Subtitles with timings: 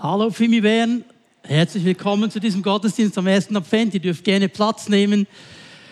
[0.00, 1.04] Hallo Fimi Bern,
[1.44, 3.94] herzlich willkommen zu diesem Gottesdienst am ersten Advent.
[3.94, 5.28] Ihr dürft gerne Platz nehmen.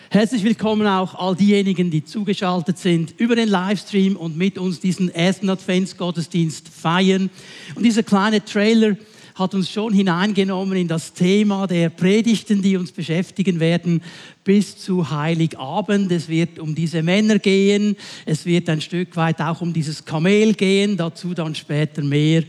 [0.09, 5.07] Herzlich willkommen auch all diejenigen, die zugeschaltet sind über den Livestream und mit uns diesen
[5.07, 7.29] ersten Adventsgottesdienst feiern.
[7.75, 8.97] Und dieser kleine Trailer
[9.35, 14.03] hat uns schon hineingenommen in das Thema der Predigten, die uns beschäftigen werden
[14.43, 16.11] bis zu Heiligabend.
[16.11, 17.95] Es wird um diese Männer gehen.
[18.25, 20.97] Es wird ein Stück weit auch um dieses Kamel gehen.
[20.97, 22.43] Dazu dann später mehr.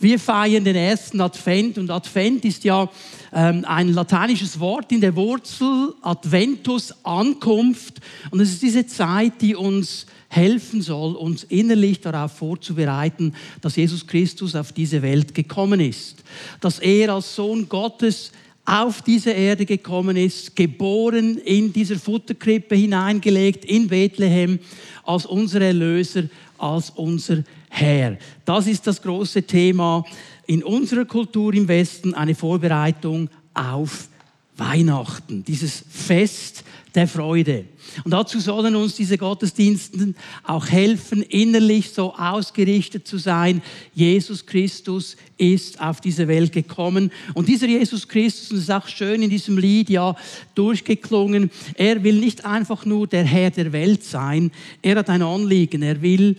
[0.00, 2.88] Wir feiern den ersten Advent und Advent ist ja
[3.32, 8.00] ähm, ein lateinisches Wort in der Wurzel Adventus Ankunft.
[8.30, 14.06] Und es ist diese Zeit, die uns helfen soll, uns innerlich darauf vorzubereiten, dass Jesus
[14.06, 16.22] Christus auf diese Welt gekommen ist,
[16.60, 18.30] dass er als Sohn Gottes
[18.64, 24.60] auf diese Erde gekommen ist, geboren in dieser Futterkrippe hineingelegt in Bethlehem
[25.02, 26.24] als unser Erlöser,
[26.58, 28.16] als unser Herr.
[28.44, 30.04] Das ist das große Thema
[30.46, 34.08] in unserer Kultur im Westen, eine Vorbereitung auf
[34.56, 37.66] Weihnachten, dieses Fest der Freude.
[38.04, 43.62] Und dazu sollen uns diese Gottesdienste auch helfen, innerlich so ausgerichtet zu sein.
[43.94, 47.12] Jesus Christus ist auf diese Welt gekommen.
[47.34, 50.16] Und dieser Jesus Christus, und das ist auch schön in diesem Lied ja
[50.54, 54.50] durchgeklungen, er will nicht einfach nur der Herr der Welt sein,
[54.82, 56.36] er hat ein Anliegen, er will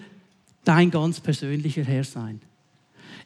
[0.70, 2.42] dein ganz persönlicher Herr sein.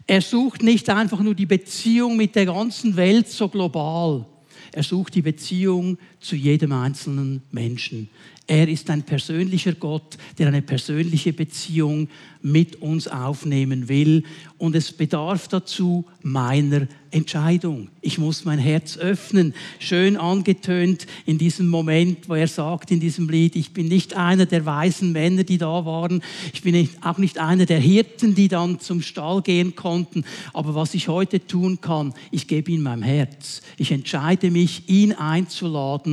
[0.08, 4.26] Er sucht nicht einfach nur die Beziehung mit der ganzen Welt so global.
[4.72, 8.10] Er sucht die Beziehung zu jedem einzelnen Menschen.
[8.46, 12.10] Er ist ein persönlicher Gott, der eine persönliche Beziehung
[12.42, 14.24] mit uns aufnehmen will.
[14.58, 17.90] Und es bedarf dazu meiner Entscheidung.
[18.02, 19.54] Ich muss mein Herz öffnen.
[19.80, 24.46] Schön angetönt in diesem Moment, wo er sagt in diesem Lied, ich bin nicht einer
[24.46, 26.22] der weisen Männer, die da waren.
[26.54, 30.26] Ich bin auch nicht einer der Hirten, die dann zum Stall gehen konnten.
[30.52, 33.62] Aber was ich heute tun kann, ich gebe ihm mein Herz.
[33.78, 36.12] Ich entscheide mich, ihn einzuladen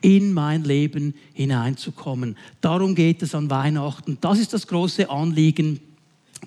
[0.00, 2.36] in mein Leben hineinzukommen.
[2.60, 4.18] Darum geht es an Weihnachten.
[4.20, 5.80] Das ist das große Anliegen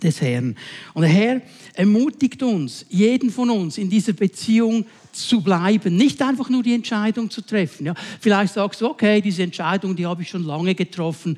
[0.01, 0.55] des Herrn.
[0.93, 1.41] Und der Herr
[1.73, 7.29] ermutigt uns, jeden von uns in dieser Beziehung zu bleiben, nicht einfach nur die Entscheidung
[7.29, 7.85] zu treffen.
[7.85, 11.37] Ja, vielleicht sagst du, okay, diese Entscheidung, die habe ich schon lange getroffen.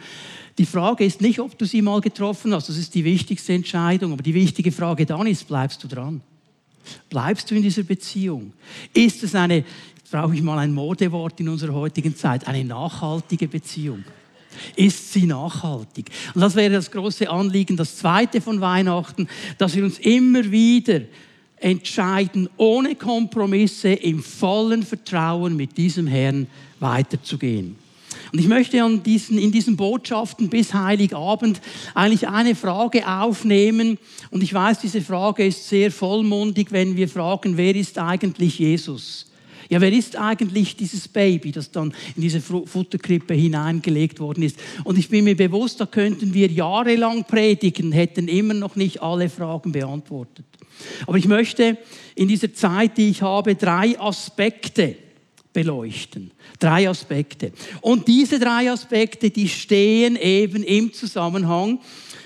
[0.57, 4.13] Die Frage ist nicht, ob du sie mal getroffen hast, das ist die wichtigste Entscheidung,
[4.13, 6.21] aber die wichtige Frage dann ist, bleibst du dran?
[7.09, 8.53] Bleibst du in dieser Beziehung?
[8.93, 9.65] Ist es eine
[10.15, 14.05] brauche ich mal ein Modewort in unserer heutigen Zeit, eine nachhaltige Beziehung.
[14.77, 16.09] Ist sie nachhaltig?
[16.33, 19.27] Und das wäre das große Anliegen, das zweite von Weihnachten,
[19.57, 21.01] dass wir uns immer wieder
[21.57, 26.47] entscheiden, ohne Kompromisse, im vollen Vertrauen mit diesem Herrn
[26.79, 27.75] weiterzugehen.
[28.31, 31.59] Und ich möchte an diesen, in diesen Botschaften bis Heiligabend
[31.93, 33.97] eigentlich eine Frage aufnehmen.
[34.31, 39.25] Und ich weiß, diese Frage ist sehr vollmundig, wenn wir fragen, wer ist eigentlich Jesus?
[39.69, 44.57] Ja, wer ist eigentlich dieses Baby, das dann in diese Futterkrippe hineingelegt worden ist?
[44.83, 49.29] Und ich bin mir bewusst, da könnten wir jahrelang predigen, hätten immer noch nicht alle
[49.29, 50.45] Fragen beantwortet.
[51.07, 51.77] Aber ich möchte
[52.15, 54.95] in dieser Zeit, die ich habe, drei Aspekte
[55.55, 56.31] beleuchten.
[56.59, 57.53] Drei Aspekte.
[57.81, 61.79] Und diese drei Aspekte, die stehen eben im Zusammenhang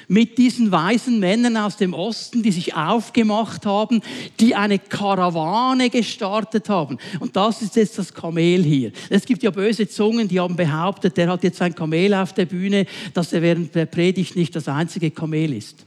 [0.10, 4.02] mit diesen weisen Männern aus dem Osten, die sich aufgemacht haben,
[4.40, 6.98] die eine Karawane gestartet haben.
[7.20, 8.92] Und das ist jetzt das Kamel hier.
[9.10, 12.46] Es gibt ja böse Zungen, die haben behauptet, der hat jetzt ein Kamel auf der
[12.46, 15.86] Bühne, dass er während der Predigt nicht das einzige Kamel ist.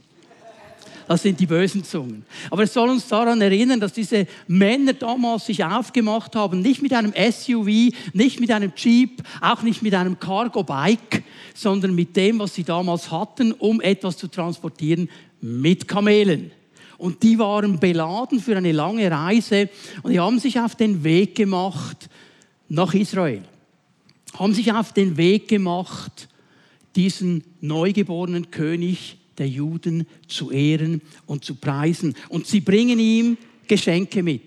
[1.07, 2.25] Das sind die bösen Zungen.
[2.49, 6.93] Aber es soll uns daran erinnern, dass diese Männer damals sich aufgemacht haben, nicht mit
[6.93, 12.55] einem SUV, nicht mit einem Jeep, auch nicht mit einem Cargo-Bike, sondern mit dem, was
[12.55, 15.09] sie damals hatten, um etwas zu transportieren,
[15.41, 16.51] mit Kamelen.
[16.97, 19.69] Und die waren beladen für eine lange Reise
[20.03, 22.09] und die haben sich auf den Weg gemacht
[22.69, 23.43] nach Israel.
[24.35, 26.29] Haben sich auf den Weg gemacht,
[26.95, 32.15] diesen neugeborenen König der Juden zu ehren und zu preisen.
[32.29, 33.37] Und sie bringen ihm
[33.67, 34.41] Geschenke mit.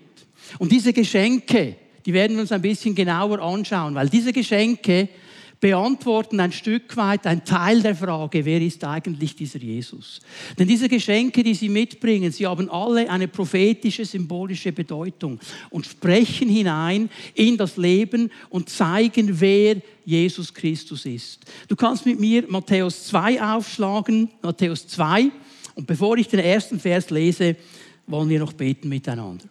[0.59, 1.75] Und diese Geschenke,
[2.05, 5.09] die werden wir uns ein bisschen genauer anschauen, weil diese Geschenke
[5.59, 10.19] beantworten ein Stück weit ein Teil der Frage, wer ist eigentlich dieser Jesus?
[10.57, 15.39] Denn diese Geschenke, die sie mitbringen, sie haben alle eine prophetische, symbolische Bedeutung
[15.69, 21.39] und sprechen hinein in das Leben und zeigen, wer Jesus Christus ist.
[21.67, 25.31] Du kannst mit mir Matthäus 2 aufschlagen, Matthäus 2.
[25.75, 27.55] Und bevor ich den ersten Vers lese,
[28.05, 29.45] wollen wir noch beten miteinander.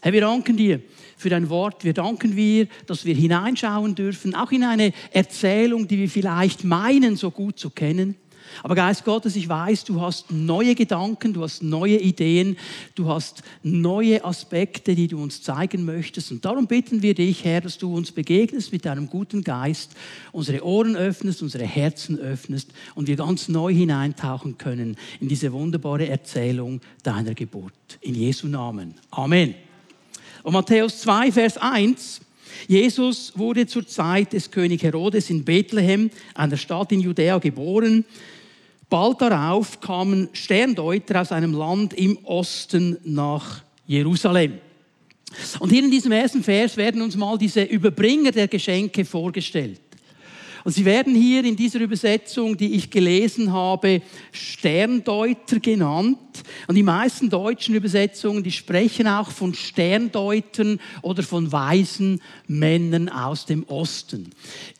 [0.00, 0.82] Herr, wir danken dir
[1.16, 1.84] für dein Wort.
[1.84, 7.16] Wir danken dir, dass wir hineinschauen dürfen, auch in eine Erzählung, die wir vielleicht meinen,
[7.16, 8.16] so gut zu kennen.
[8.62, 12.56] Aber Geist Gottes, ich weiß, du hast neue Gedanken, du hast neue Ideen,
[12.94, 16.30] du hast neue Aspekte, die du uns zeigen möchtest.
[16.30, 19.96] Und darum bitten wir dich, Herr, dass du uns begegnest mit deinem guten Geist,
[20.32, 26.08] unsere Ohren öffnest, unsere Herzen öffnest und wir ganz neu hineintauchen können in diese wunderbare
[26.08, 27.72] Erzählung deiner Geburt.
[28.00, 28.94] In Jesu Namen.
[29.10, 29.54] Amen.
[30.44, 32.20] Und Matthäus 2, Vers 1
[32.68, 38.04] Jesus wurde zur Zeit des König Herodes in Bethlehem, einer Stadt in Judäa, geboren.
[38.88, 44.58] Bald darauf kamen Sterndeuter aus einem Land im Osten nach Jerusalem.
[45.58, 49.80] Und hier in diesem ersten Vers werden uns mal diese Überbringer der Geschenke vorgestellt.
[50.64, 54.00] Und sie werden hier in dieser Übersetzung, die ich gelesen habe,
[54.32, 56.18] Sterndeuter genannt.
[56.66, 63.44] Und die meisten deutschen Übersetzungen, die sprechen auch von Sterndeutern oder von weisen Männern aus
[63.44, 64.30] dem Osten.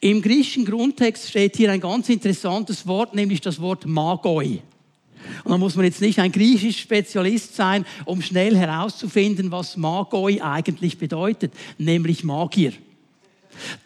[0.00, 4.60] Im griechischen Grundtext steht hier ein ganz interessantes Wort, nämlich das Wort Magoi.
[5.44, 10.40] Und da muss man jetzt nicht ein griechisch Spezialist sein, um schnell herauszufinden, was Magoi
[10.40, 12.72] eigentlich bedeutet, nämlich Magier.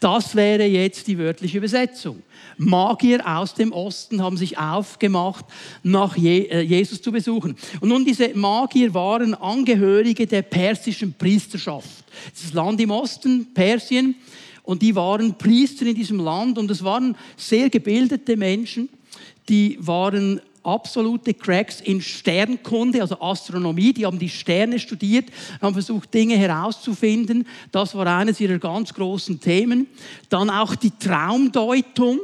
[0.01, 2.23] Das wäre jetzt die wörtliche Übersetzung.
[2.57, 5.45] Magier aus dem Osten haben sich aufgemacht,
[5.83, 7.57] nach äh, Jesus zu besuchen.
[7.81, 12.05] Und nun, diese Magier waren Angehörige der persischen Priesterschaft.
[12.33, 14.17] Das Land im Osten, Persien,
[14.69, 18.91] und die waren Priester in diesem Land und es waren sehr gebildete Menschen,
[19.49, 23.93] die waren absolute Cracks in Sternkunde, also Astronomie.
[23.93, 25.27] Die haben die Sterne studiert,
[25.61, 27.47] haben versucht, Dinge herauszufinden.
[27.73, 29.87] Das war eines ihrer ganz großen Themen.
[30.29, 32.21] Dann auch die Traumdeutung.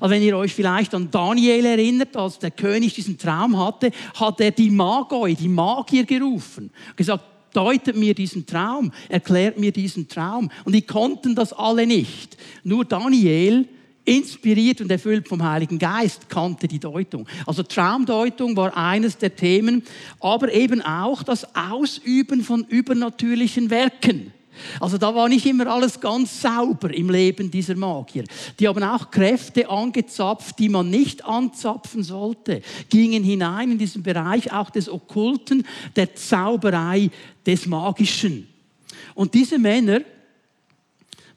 [0.00, 4.40] Also wenn ihr euch vielleicht an Daniel erinnert, als der König diesen Traum hatte, hat
[4.40, 10.50] er die Magoi, die Magier gerufen, gesagt, deutet mir diesen Traum, erklärt mir diesen Traum.
[10.64, 12.36] Und die konnten das alle nicht.
[12.62, 13.66] Nur Daniel
[14.10, 17.26] inspiriert und erfüllt vom Heiligen Geist, kannte die Deutung.
[17.46, 19.84] Also Traumdeutung war eines der Themen,
[20.18, 24.32] aber eben auch das Ausüben von übernatürlichen Werken.
[24.80, 28.24] Also da war nicht immer alles ganz sauber im Leben dieser Magier.
[28.58, 34.52] Die haben auch Kräfte angezapft, die man nicht anzapfen sollte, gingen hinein in diesen Bereich
[34.52, 35.64] auch des Okkulten,
[35.94, 37.10] der Zauberei,
[37.46, 38.48] des Magischen.
[39.14, 40.00] Und diese Männer,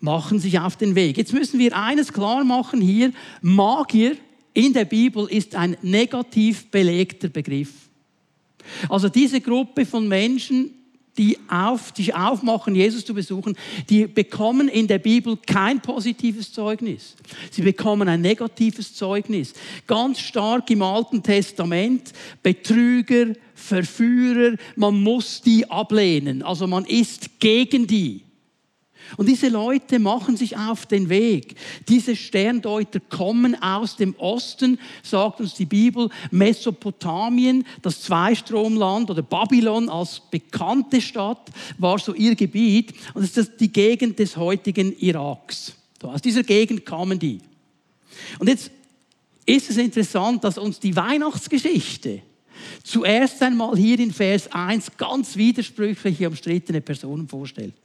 [0.03, 1.17] machen sich auf den Weg.
[1.17, 3.13] Jetzt müssen wir eines klar machen hier.
[3.41, 4.17] Magier
[4.53, 7.71] in der Bibel ist ein negativ belegter Begriff.
[8.89, 10.71] Also diese Gruppe von Menschen,
[11.17, 13.55] die auf, sich aufmachen, Jesus zu besuchen,
[13.89, 17.15] die bekommen in der Bibel kein positives Zeugnis.
[17.49, 19.53] Sie bekommen ein negatives Zeugnis.
[19.87, 22.11] Ganz stark im Alten Testament.
[22.41, 26.41] Betrüger, Verführer, man muss die ablehnen.
[26.41, 28.23] Also man ist gegen die.
[29.17, 31.55] Und diese Leute machen sich auf den Weg.
[31.87, 39.89] Diese Sterndeuter kommen aus dem Osten, sagt uns die Bibel, Mesopotamien, das Zweistromland oder Babylon
[39.89, 42.93] als bekannte Stadt war so ihr Gebiet.
[43.13, 45.73] Und das ist die Gegend des heutigen Iraks.
[46.01, 47.39] aus dieser Gegend kamen die.
[48.39, 48.71] Und jetzt
[49.45, 52.21] ist es interessant, dass uns die Weihnachtsgeschichte
[52.83, 57.75] zuerst einmal hier in Vers 1 ganz widersprüchliche, umstrittene Personen vorstellt.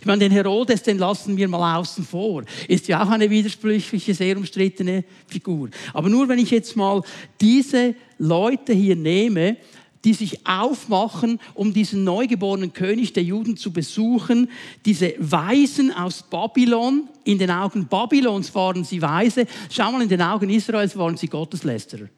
[0.00, 2.44] Ich meine, den Herodes, den lassen wir mal außen vor.
[2.68, 5.70] Ist ja auch eine widersprüchliche, sehr umstrittene Figur.
[5.92, 7.02] Aber nur wenn ich jetzt mal
[7.40, 9.56] diese Leute hier nehme,
[10.04, 14.50] die sich aufmachen, um diesen neugeborenen König der Juden zu besuchen.
[14.84, 20.22] Diese Weisen aus Babylon, in den Augen Babylons waren sie Weise, schau mal, in den
[20.22, 22.08] Augen Israels waren sie Gotteslästerer.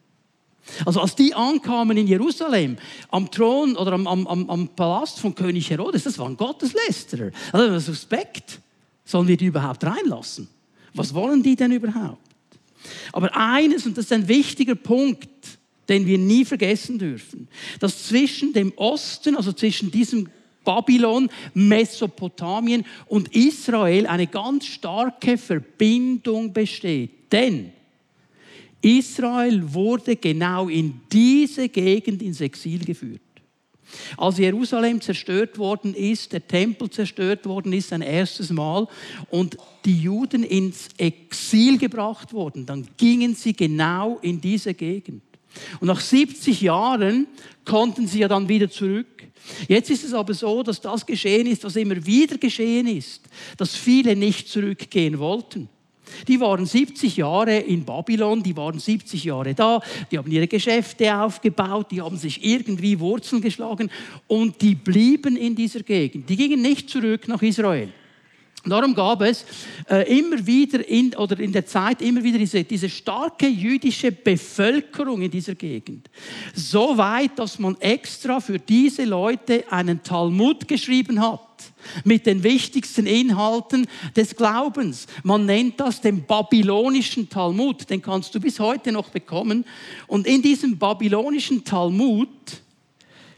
[0.84, 2.78] Also als die ankamen in Jerusalem,
[3.10, 7.30] am Thron oder am, am, am Palast von König Herodes, das waren Gotteslästerer.
[7.52, 8.60] Also suspekt.
[9.04, 10.48] Sollen wir die überhaupt reinlassen?
[10.94, 12.18] Was wollen die denn überhaupt?
[13.12, 15.28] Aber eines, und das ist ein wichtiger Punkt,
[15.88, 17.48] den wir nie vergessen dürfen,
[17.80, 20.28] dass zwischen dem Osten, also zwischen diesem
[20.64, 27.32] Babylon, Mesopotamien und Israel eine ganz starke Verbindung besteht.
[27.32, 27.72] Denn
[28.84, 33.20] Israel wurde genau in diese Gegend ins Exil geführt.
[34.16, 38.86] Als Jerusalem zerstört worden ist, der Tempel zerstört worden ist, ein erstes Mal,
[39.30, 45.22] und die Juden ins Exil gebracht wurden, dann gingen sie genau in diese Gegend.
[45.80, 47.26] Und nach 70 Jahren
[47.64, 49.06] konnten sie ja dann wieder zurück.
[49.68, 53.22] Jetzt ist es aber so, dass das geschehen ist, was immer wieder geschehen ist,
[53.56, 55.68] dass viele nicht zurückgehen wollten.
[56.28, 59.80] Die waren 70 Jahre in Babylon, die waren 70 Jahre da,
[60.10, 63.90] die haben ihre Geschäfte aufgebaut, die haben sich irgendwie Wurzeln geschlagen
[64.26, 66.28] und die blieben in dieser Gegend.
[66.28, 67.92] Die gingen nicht zurück nach Israel.
[68.66, 69.44] Darum gab es
[69.90, 75.20] äh, immer wieder in, oder in der Zeit immer wieder diese, diese starke jüdische Bevölkerung
[75.20, 76.08] in dieser Gegend.
[76.54, 81.40] So weit, dass man extra für diese Leute einen Talmud geschrieben hat
[82.04, 83.86] mit den wichtigsten Inhalten
[84.16, 85.06] des Glaubens.
[85.22, 87.88] Man nennt das den babylonischen Talmud.
[87.90, 89.64] Den kannst du bis heute noch bekommen.
[90.06, 92.28] Und in diesem babylonischen Talmud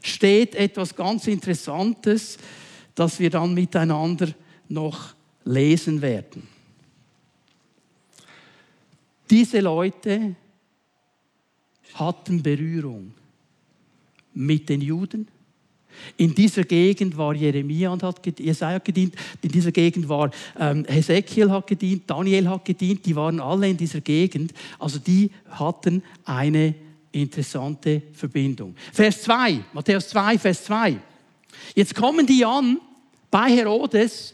[0.01, 2.37] steht etwas ganz Interessantes,
[2.95, 4.29] das wir dann miteinander
[4.69, 5.13] noch
[5.45, 6.47] lesen werden.
[9.29, 10.35] Diese Leute
[11.93, 13.13] hatten Berührung
[14.33, 15.27] mit den Juden.
[16.17, 19.15] In dieser Gegend war Jeremia und hat Jesaja gedient.
[19.41, 23.05] In dieser Gegend war ähm, Hesekiel hat gedient, Daniel hat gedient.
[23.05, 24.53] Die waren alle in dieser Gegend.
[24.79, 26.75] Also die hatten eine
[27.11, 28.75] interessante Verbindung.
[28.93, 30.97] Vers 2, Matthäus 2, Vers 2.
[31.75, 32.79] Jetzt kommen die an
[33.31, 34.33] bei Herodes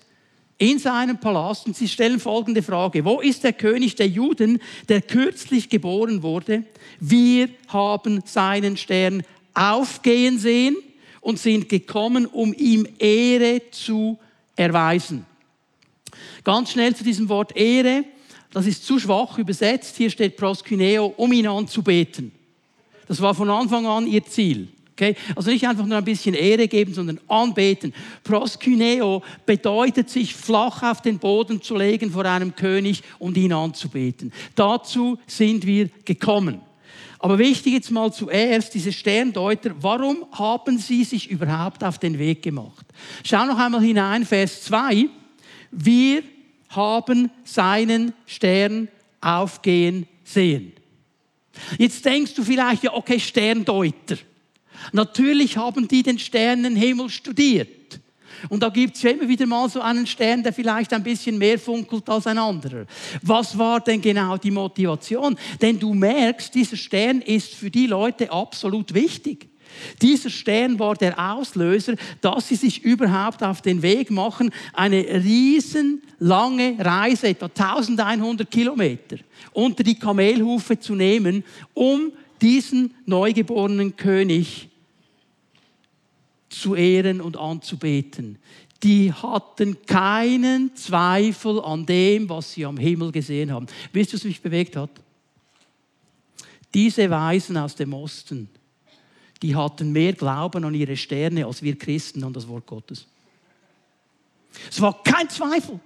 [0.57, 3.03] in seinem Palast und sie stellen folgende Frage.
[3.03, 6.63] Wo ist der König der Juden, der kürzlich geboren wurde?
[6.99, 10.75] Wir haben seinen Stern aufgehen sehen
[11.23, 14.19] und sind gekommen, um ihm Ehre zu
[14.55, 15.25] erweisen.
[16.43, 18.03] Ganz schnell zu diesem Wort Ehre.
[18.51, 19.95] Das ist zu schwach übersetzt.
[19.97, 22.31] Hier steht proskyneo, um ihn anzubeten.
[23.07, 24.67] Das war von Anfang an ihr Ziel.
[24.91, 25.15] Okay?
[25.35, 27.93] Also nicht einfach nur ein bisschen Ehre geben, sondern anbeten.
[28.23, 34.31] Proskyneo bedeutet, sich flach auf den Boden zu legen vor einem König und ihn anzubeten.
[34.55, 36.61] Dazu sind wir gekommen.
[37.23, 42.41] Aber wichtig jetzt mal zuerst, diese Sterndeuter, warum haben sie sich überhaupt auf den Weg
[42.41, 42.85] gemacht?
[43.23, 45.07] Schau noch einmal hinein, Vers 2.
[45.71, 46.21] Wir
[46.67, 48.89] haben seinen Stern
[49.21, 50.73] aufgehen sehen.
[51.77, 54.17] Jetzt denkst du vielleicht, ja, okay, Sterndeuter.
[54.91, 58.01] Natürlich haben die den Sternenhimmel studiert.
[58.49, 61.37] Und da gibt es ja immer wieder mal so einen Stern, der vielleicht ein bisschen
[61.37, 62.85] mehr funkelt als ein anderer.
[63.21, 65.37] Was war denn genau die Motivation?
[65.61, 69.47] Denn du merkst, dieser Stern ist für die Leute absolut wichtig.
[70.01, 76.75] Dieser Stern war der Auslöser, dass sie sich überhaupt auf den Weg machen, eine riesenlange
[76.79, 79.17] Reise, etwa 1100 Kilometer,
[79.51, 84.69] unter die Kamelhufe zu nehmen, um diesen neugeborenen König
[86.53, 88.37] zu ehren und anzubeten.
[88.83, 93.67] Die hatten keinen Zweifel an dem, was sie am Himmel gesehen haben.
[93.93, 94.89] Wisst ihr, was mich bewegt hat?
[96.73, 98.49] Diese Weisen aus dem Osten,
[99.41, 103.07] die hatten mehr Glauben an ihre Sterne als wir Christen an das Wort Gottes.
[104.69, 105.79] Es war kein Zweifel.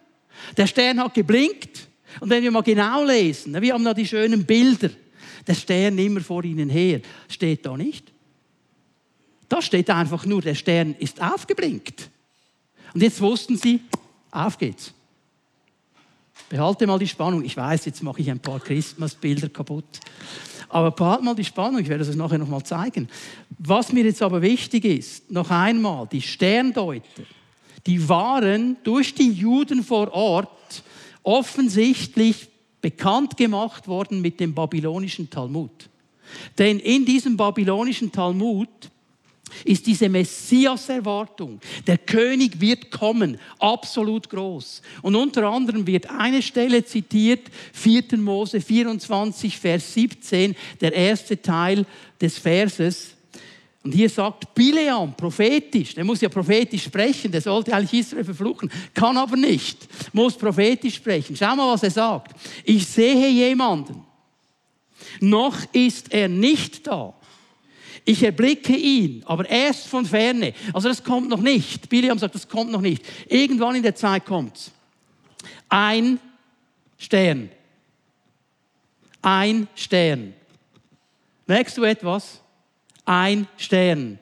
[0.55, 1.87] Der Stern hat geblinkt.
[2.19, 4.89] Und wenn wir mal genau lesen, wir haben da die schönen Bilder,
[5.45, 8.11] der Stern immer vor ihnen her, steht da nicht.
[9.49, 12.09] Da steht einfach nur, der Stern ist aufgeblinkt.
[12.93, 13.81] Und jetzt wussten sie,
[14.31, 14.93] auf geht's.
[16.49, 17.43] Behalte mal die Spannung.
[17.43, 19.99] Ich weiß, jetzt mache ich ein paar Christmasbilder kaputt.
[20.69, 23.09] Aber behalte mal die Spannung, ich werde das nachher nochmal zeigen.
[23.57, 27.23] Was mir jetzt aber wichtig ist, noch einmal, die Sterndeuter,
[27.85, 30.83] die waren durch die Juden vor Ort
[31.23, 32.49] offensichtlich
[32.81, 35.89] bekannt gemacht worden mit dem babylonischen Talmud.
[36.57, 38.69] Denn in diesem babylonischen Talmud
[39.63, 41.59] ist diese Messias-Erwartung.
[41.85, 44.81] Der König wird kommen, absolut groß.
[45.01, 48.17] Und unter anderem wird eine Stelle zitiert, 4.
[48.17, 51.85] Mose 24, Vers 17, der erste Teil
[52.19, 53.15] des Verses.
[53.83, 58.69] Und hier sagt Bileam, prophetisch, der muss ja prophetisch sprechen, der sollte eigentlich Israel verfluchen,
[58.93, 61.37] kann aber nicht, muss prophetisch sprechen.
[61.37, 62.35] Schau mal, was er sagt.
[62.65, 64.03] Ich sehe jemanden,
[65.21, 67.16] noch ist er nicht da
[68.07, 70.53] ich erblicke ihn, aber erst von ferne.
[70.71, 71.89] Also das kommt noch nicht.
[71.89, 73.03] Biliam sagt, das kommt noch nicht.
[73.27, 74.71] Irgendwann in der Zeit kommt's.
[75.67, 76.17] Ein
[76.97, 77.49] Stern.
[79.21, 80.33] Ein Stern.
[81.47, 82.39] Merkst du etwas?
[83.03, 84.19] Ein Stern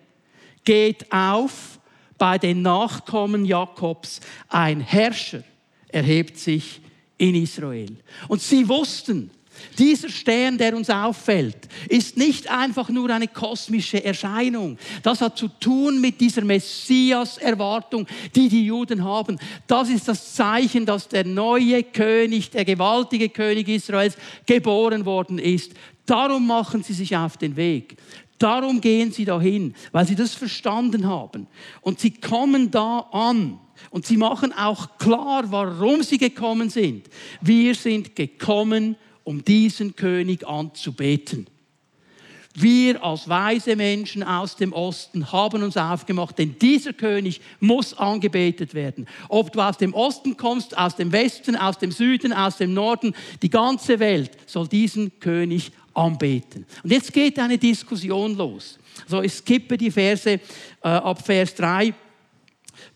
[0.64, 1.80] geht auf
[2.18, 4.20] bei den Nachkommen Jakobs.
[4.50, 5.44] Ein Herrscher
[5.90, 6.82] erhebt sich
[7.20, 7.96] in Israel.
[8.30, 9.30] Und sie wussten,
[9.78, 14.78] dieser Stern, der uns auffällt, ist nicht einfach nur eine kosmische Erscheinung.
[15.04, 19.40] Das hat zu tun mit dieser Messias-Erwartung, die die Juden haben.
[19.68, 25.74] Das ist das Zeichen, dass der neue König, der gewaltige König Israels, geboren worden ist.
[26.06, 27.98] Darum machen sie sich auf den Weg.
[28.38, 31.48] Darum gehen sie dahin, weil sie das verstanden haben.
[31.82, 33.60] Und sie kommen da an.
[33.90, 37.10] Und sie machen auch klar, warum sie gekommen sind.
[37.42, 41.48] Wir sind gekommen, um diesen König anzubeten.
[42.58, 48.74] Wir als weise Menschen aus dem Osten haben uns aufgemacht, denn dieser König muss angebetet
[48.74, 49.08] werden.
[49.28, 53.14] Ob du aus dem Osten kommst, aus dem Westen, aus dem Süden, aus dem Norden,
[53.42, 56.66] die ganze Welt soll diesen König anbeten.
[56.82, 58.80] Und jetzt geht eine Diskussion los.
[59.06, 60.40] So, ich skippe die Verse äh,
[60.82, 61.94] ab Vers 3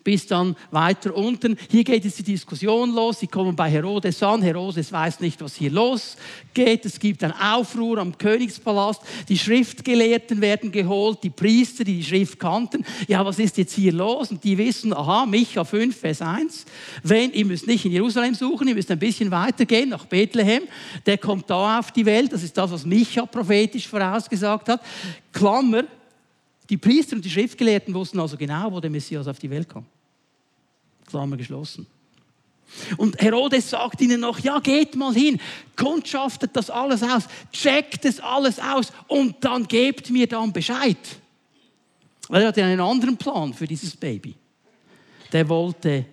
[0.03, 1.57] bis dann weiter unten.
[1.69, 3.19] Hier geht jetzt die Diskussion los.
[3.19, 4.41] Sie kommen bei Herodes an.
[4.41, 6.85] Herodes weiß nicht, was hier losgeht.
[6.85, 9.01] Es gibt einen Aufruhr am Königspalast.
[9.27, 12.85] Die Schriftgelehrten werden geholt, die Priester, die die Schrift kannten.
[13.07, 14.31] Ja, was ist jetzt hier los?
[14.31, 16.65] Und die wissen, aha, Micha 5, Vers 1.
[17.03, 20.63] Wenn, ihr müsst nicht in Jerusalem suchen, ihr müsst ein bisschen weitergehen nach Bethlehem.
[21.05, 22.31] Der kommt da auf die Welt.
[22.31, 24.81] Das ist das, was Micha prophetisch vorausgesagt hat.
[25.31, 25.83] Klammer,
[26.69, 29.85] die Priester und die Schriftgelehrten wussten also genau, wo der Messias auf die Welt kam.
[31.07, 31.87] Klammer geschlossen.
[32.97, 35.39] Und Herodes sagt ihnen noch, ja, geht mal hin,
[35.75, 40.97] kundschaftet das alles aus, checkt es alles aus und dann gebt mir dann Bescheid.
[42.27, 44.35] Weil er hatte einen anderen Plan für dieses Baby.
[45.33, 46.05] Der wollte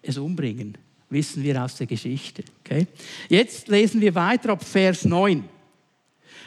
[0.00, 0.78] es umbringen,
[1.08, 2.44] wissen wir aus der Geschichte.
[2.64, 2.86] Okay?
[3.28, 5.42] Jetzt lesen wir weiter ab Vers 9.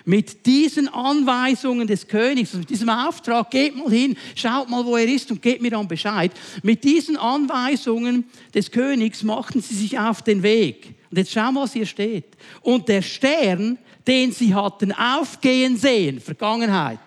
[0.06, 4.98] Mit diesen Anweisungen des Königs, also mit diesem Auftrag, geht mal hin, schaut mal, wo
[4.98, 6.32] er ist und gebt mir dann Bescheid.
[6.62, 10.94] Mit diesen Anweisungen des Königs machten sie sich auf den Weg.
[11.10, 12.26] Und jetzt schau mal, was hier steht.
[12.62, 17.00] Und der Stern, den sie hatten aufgehen sehen, Vergangenheit,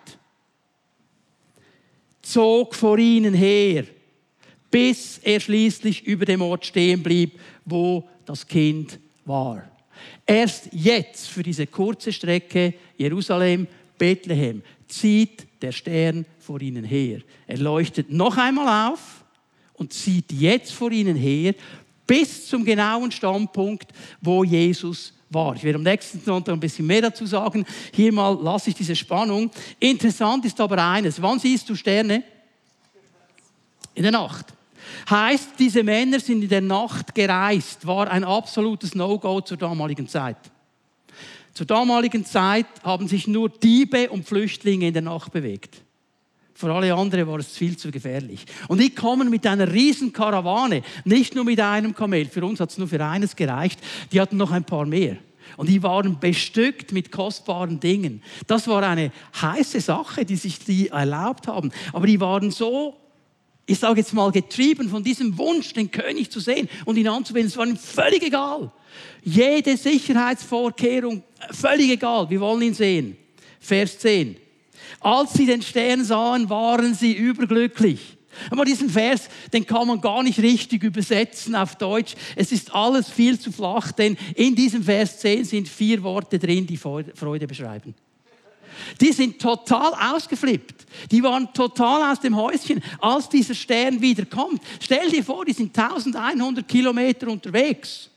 [2.22, 3.84] zog vor ihnen her,
[4.70, 9.64] bis er schließlich über dem Ort stehen blieb, wo das Kind war.
[10.26, 17.20] Erst jetzt, für diese kurze Strecke Jerusalem, Bethlehem, zieht der Stern vor ihnen her.
[17.46, 19.24] Er leuchtet noch einmal auf
[19.74, 21.54] und zieht jetzt vor ihnen her
[22.06, 25.54] bis zum genauen Standpunkt, wo Jesus war.
[25.56, 27.64] Ich werde am nächsten Sonntag ein bisschen mehr dazu sagen.
[27.92, 29.50] Hier mal lasse ich diese Spannung.
[29.78, 31.20] Interessant ist aber eines.
[31.20, 32.22] Wann siehst du Sterne?
[33.94, 34.55] In der Nacht.
[35.08, 40.38] Heißt, diese Männer sind in der Nacht gereist, war ein absolutes No-Go zur damaligen Zeit.
[41.54, 45.82] Zur damaligen Zeit haben sich nur Diebe und Flüchtlinge in der Nacht bewegt.
[46.52, 48.46] Für alle anderen war es viel zu gefährlich.
[48.68, 52.26] Und die kommen mit einer riesen Karawane, nicht nur mit einem Kamel.
[52.26, 53.78] Für uns hat es nur für eines gereicht.
[54.10, 55.18] Die hatten noch ein paar mehr.
[55.56, 58.22] Und die waren bestückt mit kostbaren Dingen.
[58.46, 61.72] Das war eine heiße Sache, die sich die erlaubt haben.
[61.92, 62.96] Aber die waren so
[63.66, 67.48] ich sage jetzt mal, getrieben von diesem Wunsch, den König zu sehen und ihn anzuwenden.
[67.48, 68.70] Es war ihm völlig egal.
[69.24, 72.30] Jede Sicherheitsvorkehrung, völlig egal.
[72.30, 73.16] Wir wollen ihn sehen.
[73.58, 74.36] Vers 10.
[75.00, 78.16] Als sie den Stern sahen, waren sie überglücklich.
[78.50, 82.14] Aber diesen Vers, den kann man gar nicht richtig übersetzen auf Deutsch.
[82.36, 86.66] Es ist alles viel zu flach, denn in diesem Vers 10 sind vier Worte drin,
[86.66, 87.94] die Freude beschreiben.
[89.00, 90.86] Die sind total ausgeflippt.
[91.10, 94.62] Die waren total aus dem Häuschen, als dieser Stern wieder kommt.
[94.80, 98.10] Stell dir vor, die sind 1100 Kilometer unterwegs.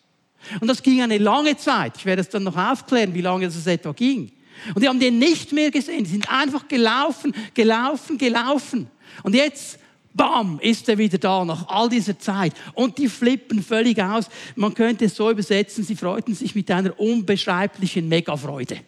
[0.59, 1.97] Und das ging eine lange Zeit.
[1.97, 4.31] Ich werde es dann noch aufklären, wie lange das etwa ging.
[4.73, 6.03] Und die haben den nicht mehr gesehen.
[6.03, 8.87] Die sind einfach gelaufen, gelaufen, gelaufen.
[9.23, 9.79] Und jetzt,
[10.13, 12.53] bam, ist er wieder da nach all dieser Zeit.
[12.73, 14.25] Und die flippen völlig aus.
[14.55, 18.79] Man könnte es so übersetzen, sie freuten sich mit einer unbeschreiblichen Megafreude.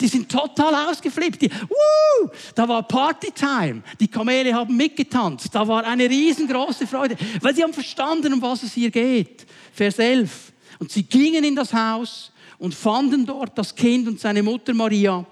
[0.00, 1.42] Die sind total ausgeflippt.
[1.42, 3.82] Die, uh, da war Partytime.
[3.98, 5.54] Die Kamele haben mitgetanzt.
[5.54, 9.46] Da war eine riesengroße Freude, weil sie haben verstanden, um was es hier geht.
[9.72, 10.52] Vers 11.
[10.78, 15.24] Und sie gingen in das Haus und fanden dort das Kind und seine Mutter Maria.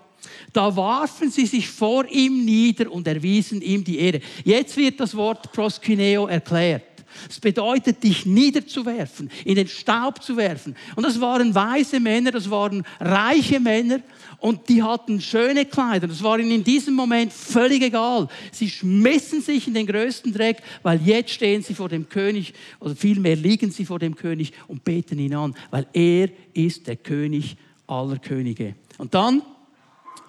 [0.53, 4.21] Da warfen sie sich vor ihm nieder und erwiesen ihm die Ehre.
[4.45, 6.96] Jetzt wird das Wort Proskyneo erklärt.
[7.29, 10.77] Es bedeutet, dich niederzuwerfen, in den Staub zu werfen.
[10.95, 14.01] Und das waren weise Männer, das waren reiche Männer
[14.39, 16.07] und die hatten schöne Kleider.
[16.07, 18.29] Das war ihnen in diesem Moment völlig egal.
[18.53, 22.95] Sie schmissen sich in den größten Dreck, weil jetzt stehen sie vor dem König oder
[22.95, 27.57] vielmehr liegen sie vor dem König und beten ihn an, weil er ist der König
[27.87, 28.75] aller Könige.
[28.99, 29.43] Und dann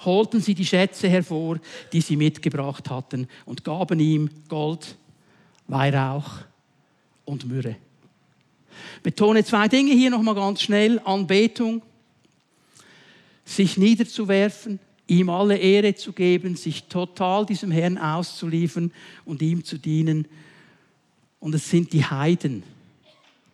[0.06, 1.60] holten sie die Schätze hervor,
[1.92, 4.98] die sie mitgebracht hatten und gaben ihm Gold,
[5.68, 6.32] Weihrauch
[7.28, 7.76] und Myrrhe.
[9.04, 11.00] Betone zwei Dinge hier nochmal ganz schnell.
[11.00, 11.82] Anbetung,
[13.46, 18.92] sich niederzuwerfen, ihm alle Ehre zu geben, sich total diesem Herrn auszuliefern
[19.26, 20.28] und ihm zu dienen.
[21.40, 22.64] Und es sind die Heiden,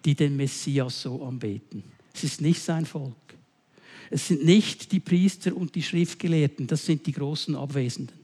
[0.06, 1.84] die den Messias so anbeten.
[2.14, 3.14] Es ist nicht sein Volk.
[4.10, 8.16] Es sind nicht die Priester und die Schriftgelehrten, das sind die großen Abwesenden.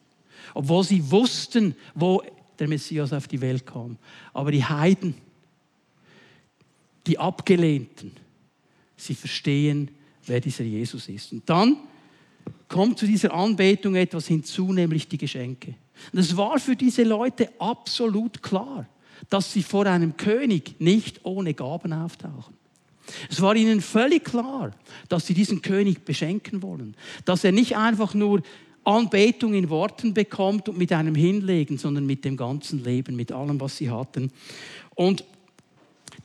[0.53, 2.21] Obwohl sie wussten, wo
[2.59, 3.97] der Messias auf die Welt kam.
[4.33, 5.15] Aber die Heiden,
[7.10, 8.12] die Abgelehnten,
[8.95, 9.89] sie verstehen,
[10.28, 11.34] wer dieser Jesus ist.
[11.34, 11.78] Und dann
[12.67, 15.74] kommt zu dieser Anbetung etwas hinzu, nämlich die Geschenke.
[16.13, 18.88] Und es war für diese Leute absolut klar,
[19.30, 22.54] dass sie vor einem König nicht ohne Gaben auftauchen.
[23.28, 24.72] Es war ihnen völlig klar,
[25.10, 26.95] dass sie diesen König beschenken wollen,
[27.26, 28.43] dass er nicht einfach nur
[28.84, 33.60] Anbetung in Worten bekommt und mit einem Hinlegen, sondern mit dem ganzen Leben, mit allem,
[33.60, 34.32] was sie hatten.
[34.93, 35.24] Und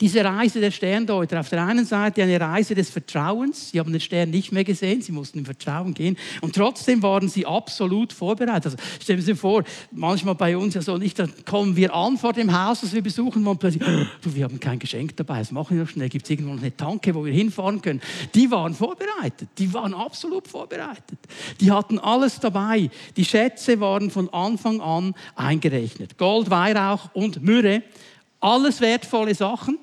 [0.00, 3.70] diese Reise der Sterndeuter, auf der einen Seite eine Reise des Vertrauens.
[3.70, 6.16] Sie haben den Stern nicht mehr gesehen, sie mussten im Vertrauen gehen.
[6.40, 8.66] Und trotzdem waren sie absolut vorbereitet.
[8.66, 12.18] Also stellen Sie sich vor, manchmal bei uns ja so nicht, dann kommen wir an
[12.18, 13.82] vor dem Haus, das wir besuchen und plötzlich,
[14.22, 16.08] du, wir haben kein Geschenk dabei, das machen wir noch schnell.
[16.08, 18.00] Gibt es irgendwo noch eine Tanke, wo wir hinfahren können?
[18.34, 21.18] Die waren vorbereitet, die waren absolut vorbereitet.
[21.60, 22.90] Die hatten alles dabei.
[23.16, 26.18] Die Schätze waren von Anfang an eingerechnet.
[26.18, 27.82] Gold, Weihrauch und Myrrhe.
[28.44, 29.78] Alles wertvolle Sachen.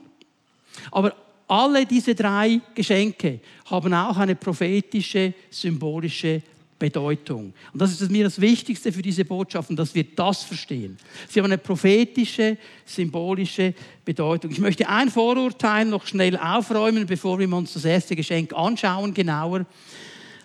[0.91, 1.15] Aber
[1.47, 6.43] alle diese drei Geschenke haben auch eine prophetische, symbolische
[6.77, 7.53] Bedeutung.
[7.73, 10.95] Und das ist mir das Wichtigste für diese Botschaften, dass wir das verstehen.
[11.27, 13.73] Sie haben eine prophetische, symbolische
[14.05, 14.51] Bedeutung.
[14.51, 19.65] Ich möchte ein Vorurteil noch schnell aufräumen, bevor wir uns das erste Geschenk anschauen, genauer.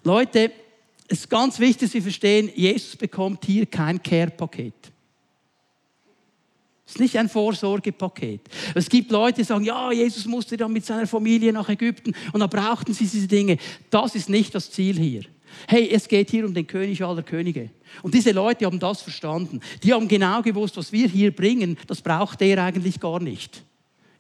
[0.05, 0.53] Leute,
[1.07, 4.96] es ist ganz wichtig, dass Sie verstehen, Jesus bekommt hier kein Care-Paket.
[6.87, 8.43] Es ist nicht ein Vorsorgepaket.
[8.75, 12.41] Es gibt Leute, die sagen, ja, Jesus musste dann mit seiner Familie nach Ägypten und
[12.41, 13.59] da brauchten sie diese Dinge.
[13.91, 15.23] Das ist nicht das Ziel hier.
[15.67, 17.71] Hey, es geht hier um den König aller Könige.
[18.03, 19.61] Und diese Leute haben das verstanden.
[19.83, 23.65] Die haben genau gewusst, was wir hier bringen, das braucht er eigentlich gar nicht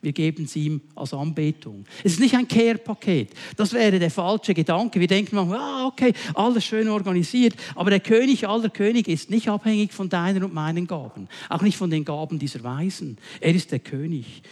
[0.06, 1.84] wir geben es ihm als Anbetung.
[2.04, 3.30] Es ist nicht ein Care-Paket.
[3.56, 5.00] Das wäre der falsche Gedanke.
[5.00, 7.56] Wir denken manchmal, ah, okay, alles schön organisiert.
[7.74, 11.26] Aber der König aller Könige ist nicht abhängig von deinen und meinen Gaben.
[11.48, 13.18] Auch nicht von den Gaben dieser Weisen.
[13.40, 14.42] Er ist der König.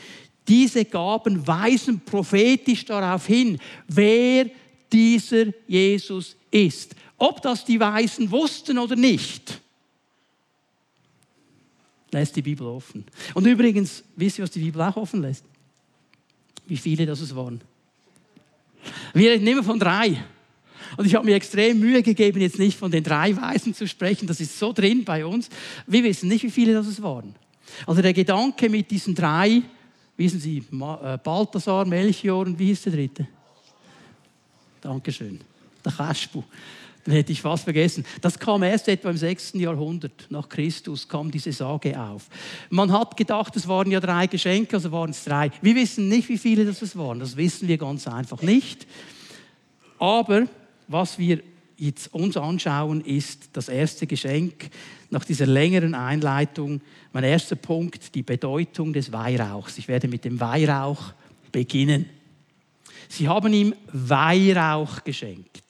[0.49, 4.51] Diese Gaben weisen prophetisch darauf hin, wer
[4.93, 6.97] dieser Jesus ist.
[7.17, 9.61] Ob das die Weisen wussten oder nicht
[12.15, 13.05] lässt die Bibel offen.
[13.35, 15.45] Und übrigens, wisst ihr, was die Bibel auch offen lässt?
[16.67, 17.61] Wie viele das es waren.
[19.13, 20.25] Wir reden immer von drei.
[20.97, 24.27] Und ich habe mir extrem Mühe gegeben, jetzt nicht von den drei Weisen zu sprechen.
[24.27, 25.49] Das ist so drin bei uns.
[25.87, 27.35] Wir wissen nicht, wie viele das es waren.
[27.87, 29.63] Also der Gedanke mit diesen drei,
[30.17, 33.27] wissen Sie, äh, Balthasar, Melchior und wie hieß der dritte?
[34.81, 35.41] Dankeschön.
[35.85, 36.43] Der Kaspu.
[37.07, 38.05] Den hätte ich fast vergessen.
[38.21, 39.55] Das kam erst etwa im 6.
[39.55, 42.29] Jahrhundert nach Christus, kam diese Sage auf.
[42.71, 45.51] Man hat gedacht, es waren ja drei Geschenke, also waren es drei.
[45.61, 47.21] Wir wissen nicht, wie viele das waren.
[47.21, 48.87] Das wissen wir ganz einfach nicht.
[49.99, 50.47] Aber
[50.89, 51.43] was wir
[51.77, 54.71] jetzt uns anschauen, ist das erste Geschenk
[55.11, 56.81] nach dieser längeren Einleitung.
[57.13, 59.79] Mein erster Punkt, die Bedeutung des Weihrauchs.
[59.79, 61.13] Ich werde mit dem Weihrauch
[61.53, 62.07] beginnen.
[63.09, 65.64] Sie haben ihm Weihrauch geschenkt.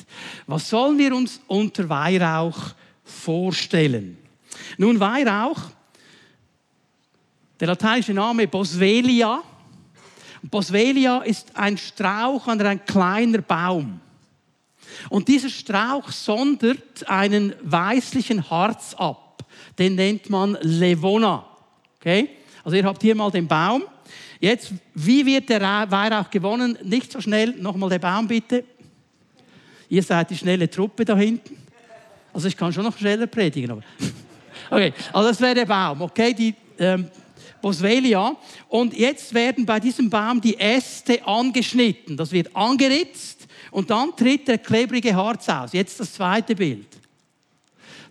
[0.47, 4.19] Was sollen wir uns unter Weihrauch vorstellen?
[4.79, 5.61] Nun, Weihrauch,
[7.61, 9.43] der lateinische Name Boswellia.
[10.43, 14.01] Boswellia ist ein Strauch oder ein kleiner Baum.
[15.09, 19.45] Und dieser Strauch sondert einen weißlichen Harz ab.
[19.79, 21.45] Den nennt man Levona.
[21.99, 22.31] Okay?
[22.63, 23.85] Also ihr habt hier mal den Baum.
[24.41, 26.79] Jetzt, wie wird der Weihrauch gewonnen?
[26.83, 27.55] Nicht so schnell.
[27.59, 28.65] Nochmal der Baum bitte.
[29.89, 31.57] Ihr seid die schnelle Truppe da hinten.
[32.33, 33.71] Also ich kann schon noch schneller predigen.
[33.71, 33.83] Aber
[34.71, 37.09] okay, also das wäre der Baum, okay, die ähm,
[37.63, 38.37] Boswellia.
[38.69, 42.17] Und jetzt werden bei diesem Baum die Äste angeschnitten.
[42.17, 45.73] Das wird angeritzt und dann tritt der klebrige Harz aus.
[45.73, 46.87] Jetzt das zweite Bild.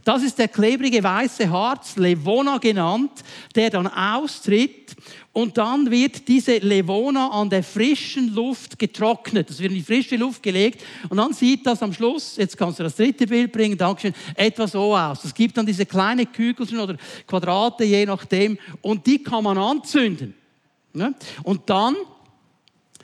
[0.03, 3.11] Das ist der klebrige weiße Harz, Levona genannt,
[3.55, 4.95] der dann austritt
[5.31, 9.49] und dann wird diese Levona an der frischen Luft getrocknet.
[9.49, 12.79] Das wird in die frische Luft gelegt und dann sieht das am Schluss, jetzt kannst
[12.79, 15.23] du das dritte Bild bringen, Dankeschön, etwa so aus.
[15.23, 20.33] Es gibt dann diese kleinen Kügelchen oder Quadrate, je nachdem, und die kann man anzünden.
[21.43, 21.95] Und dann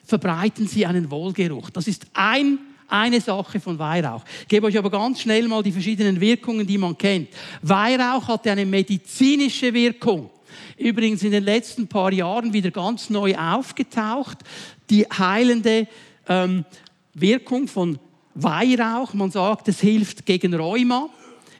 [0.03, 1.69] verbreiten sie einen Wohlgeruch.
[1.69, 4.23] Das ist ein eine Sache von Weihrauch.
[4.41, 7.29] Ich gebe euch aber ganz schnell mal die verschiedenen Wirkungen, die man kennt.
[7.61, 10.29] Weihrauch hatte eine medizinische Wirkung.
[10.77, 14.37] Übrigens in den letzten paar Jahren wieder ganz neu aufgetaucht.
[14.89, 15.87] Die heilende
[16.27, 16.65] ähm,
[17.13, 17.99] Wirkung von
[18.33, 19.13] Weihrauch.
[19.13, 21.09] Man sagt, es hilft gegen Rheuma.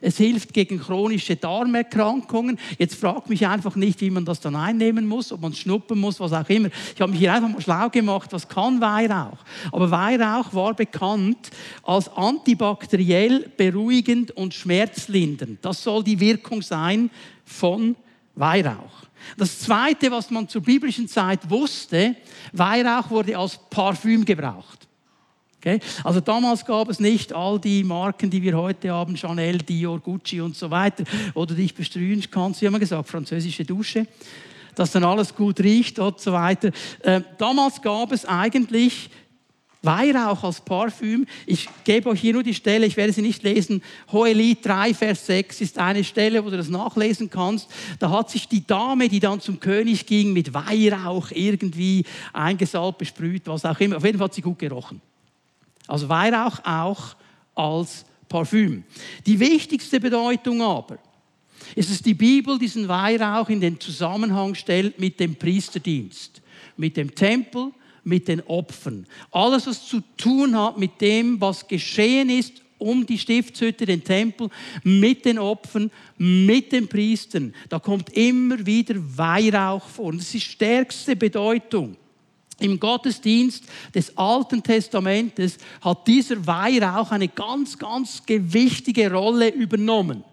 [0.00, 2.58] Es hilft gegen chronische Darmerkrankungen.
[2.78, 6.20] Jetzt fragt mich einfach nicht, wie man das dann einnehmen muss, ob man schnuppern muss,
[6.20, 6.68] was auch immer.
[6.94, 9.38] Ich habe mich hier einfach mal schlau gemacht, was kann Weihrauch?
[9.72, 11.50] Aber Weihrauch war bekannt
[11.82, 15.58] als antibakteriell beruhigend und schmerzlindernd.
[15.62, 17.10] Das soll die Wirkung sein
[17.44, 17.96] von
[18.34, 19.00] Weihrauch.
[19.36, 22.16] Das Zweite, was man zur biblischen Zeit wusste,
[22.52, 24.79] Weihrauch wurde als Parfüm gebraucht.
[25.60, 25.78] Okay?
[26.04, 30.40] Also damals gab es nicht all die Marken, die wir heute haben, Chanel, Dior, Gucci
[30.40, 32.62] und so weiter, wo du dich bestrühen kannst.
[32.62, 34.06] Wie haben wir gesagt, französische Dusche,
[34.74, 36.70] dass dann alles gut riecht und so weiter.
[37.00, 39.10] Äh, damals gab es eigentlich
[39.82, 41.26] Weihrauch als Parfüm.
[41.44, 43.82] Ich gebe euch hier nur die Stelle, ich werde sie nicht lesen.
[44.12, 47.68] Hohelied 3, Vers 6 ist eine Stelle, wo du das nachlesen kannst.
[47.98, 53.46] Da hat sich die Dame, die dann zum König ging, mit Weihrauch irgendwie eingesalbt, besprüht,
[53.46, 53.98] was auch immer.
[53.98, 55.02] Auf jeden Fall hat sie gut gerochen.
[55.90, 57.16] Also Weihrauch auch
[57.54, 58.84] als Parfüm.
[59.26, 60.98] Die wichtigste Bedeutung aber
[61.74, 66.42] ist, dass die Bibel diesen Weihrauch in den Zusammenhang stellt mit dem Priesterdienst,
[66.76, 67.72] mit dem Tempel,
[68.04, 69.06] mit den Opfern.
[69.32, 74.48] Alles, was zu tun hat mit dem, was geschehen ist um die Stiftshütte, den Tempel,
[74.84, 77.52] mit den Opfern, mit den Priestern.
[77.68, 80.06] Da kommt immer wieder Weihrauch vor.
[80.06, 81.96] Und das ist die stärkste Bedeutung.
[82.60, 90.24] Im Gottesdienst des Alten Testamentes hat dieser Weihrauch eine ganz, ganz gewichtige Rolle übernommen.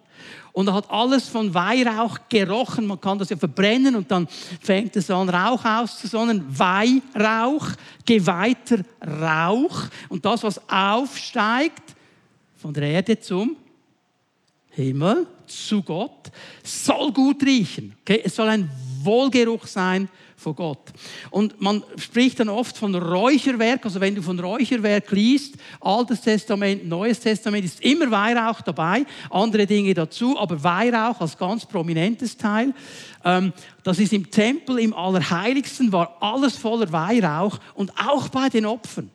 [0.57, 2.87] Und er hat alles von Weihrauch gerochen.
[2.87, 4.27] Man kann das ja verbrennen und dann
[4.59, 6.43] fängt es an, Rauch auszusonnen.
[6.49, 7.67] Weihrauch,
[8.03, 8.79] geweihter
[9.21, 9.83] Rauch.
[10.09, 11.95] Und das, was aufsteigt
[12.55, 13.55] von der Erde zum
[14.71, 16.31] Himmel, zu Gott,
[16.63, 17.95] soll gut riechen.
[18.01, 18.21] Okay?
[18.23, 18.67] Es soll ein
[19.03, 20.93] Wohlgeruch sein vor Gott.
[21.31, 26.87] Und man spricht dann oft von Räucherwerk, also wenn du von Räucherwerk liest, Altes Testament,
[26.87, 32.71] Neues Testament, ist immer Weihrauch dabei, andere Dinge dazu, aber Weihrauch als ganz prominentes Teil.
[33.25, 33.51] Ähm,
[33.83, 39.09] das ist im Tempel, im Allerheiligsten, war alles voller Weihrauch und auch bei den Opfern.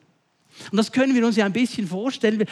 [0.71, 2.45] Und das können wir uns ja ein bisschen vorstellen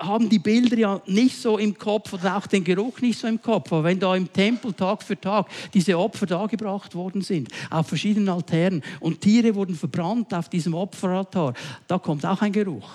[0.00, 3.40] haben die Bilder ja nicht so im Kopf oder auch den Geruch nicht so im
[3.40, 3.72] Kopf.
[3.72, 8.28] Aber wenn da im Tempel Tag für Tag diese Opfer dargebracht worden sind, auf verschiedenen
[8.28, 11.54] Altären und Tiere wurden verbrannt auf diesem Opferaltar,
[11.86, 12.88] da kommt auch ein Geruch.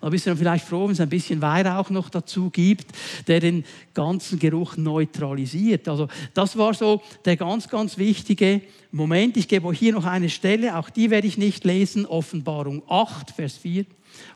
[0.00, 2.86] Da bist du dann vielleicht froh, wenn es ein bisschen Weihrauch noch dazu gibt,
[3.26, 5.88] der den ganzen Geruch neutralisiert.
[5.88, 9.36] Also das war so der ganz, ganz wichtige Moment.
[9.36, 13.30] Ich gebe euch hier noch eine Stelle, auch die werde ich nicht lesen, Offenbarung 8,
[13.30, 13.84] Vers 4.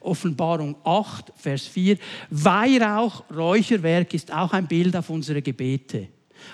[0.01, 1.99] Offenbarung 8, Vers 4.
[2.31, 6.09] Weihrauch, Räucherwerk ist auch ein Bild auf unsere Gebete.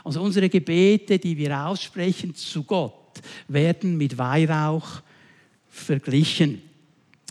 [0.04, 5.02] Also unsere Gebete, die wir aussprechen zu Gott, werden mit Weihrauch
[5.68, 6.62] verglichen.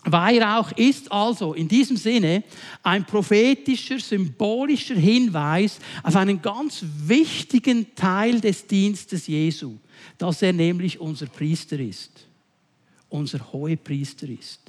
[0.06, 2.44] Weihrauch ist also in diesem Sinne
[2.84, 9.78] ein prophetischer, symbolischer Hinweis auf einen ganz wichtigen Teil des Dienstes Jesu,
[10.18, 12.12] dass er nämlich unser Priester ist,
[13.10, 14.69] unser Hohepriester ist.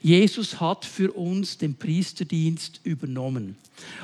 [0.00, 3.56] Jesus hat für uns den Priesterdienst übernommen.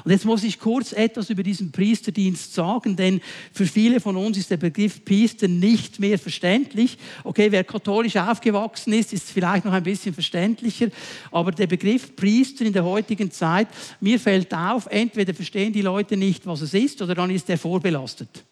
[0.05, 3.21] Und jetzt muss ich kurz etwas über diesen Priesterdienst sagen, denn
[3.53, 6.97] für viele von uns ist der Begriff Priester nicht mehr verständlich.
[7.25, 10.89] Okay, wer katholisch aufgewachsen ist, ist vielleicht noch ein bisschen verständlicher,
[11.31, 13.69] aber der Begriff Priester in der heutigen Zeit,
[14.01, 17.59] mir fällt auf, entweder verstehen die Leute nicht, was es ist, oder dann ist er
[17.59, 18.45] vorbelastet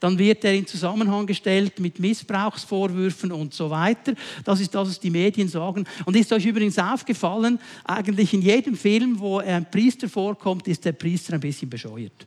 [0.00, 4.14] dann wird er in Zusammenhang gestellt mit Missbrauchsvorwürfen und so weiter.
[4.44, 5.84] Das ist das, was die Medien sagen.
[6.06, 10.92] Und ist euch übrigens aufgefallen, eigentlich in jedem Film, wo ein Priester vorkommt, ist der
[10.92, 12.26] Priester ein bisschen bescheuert.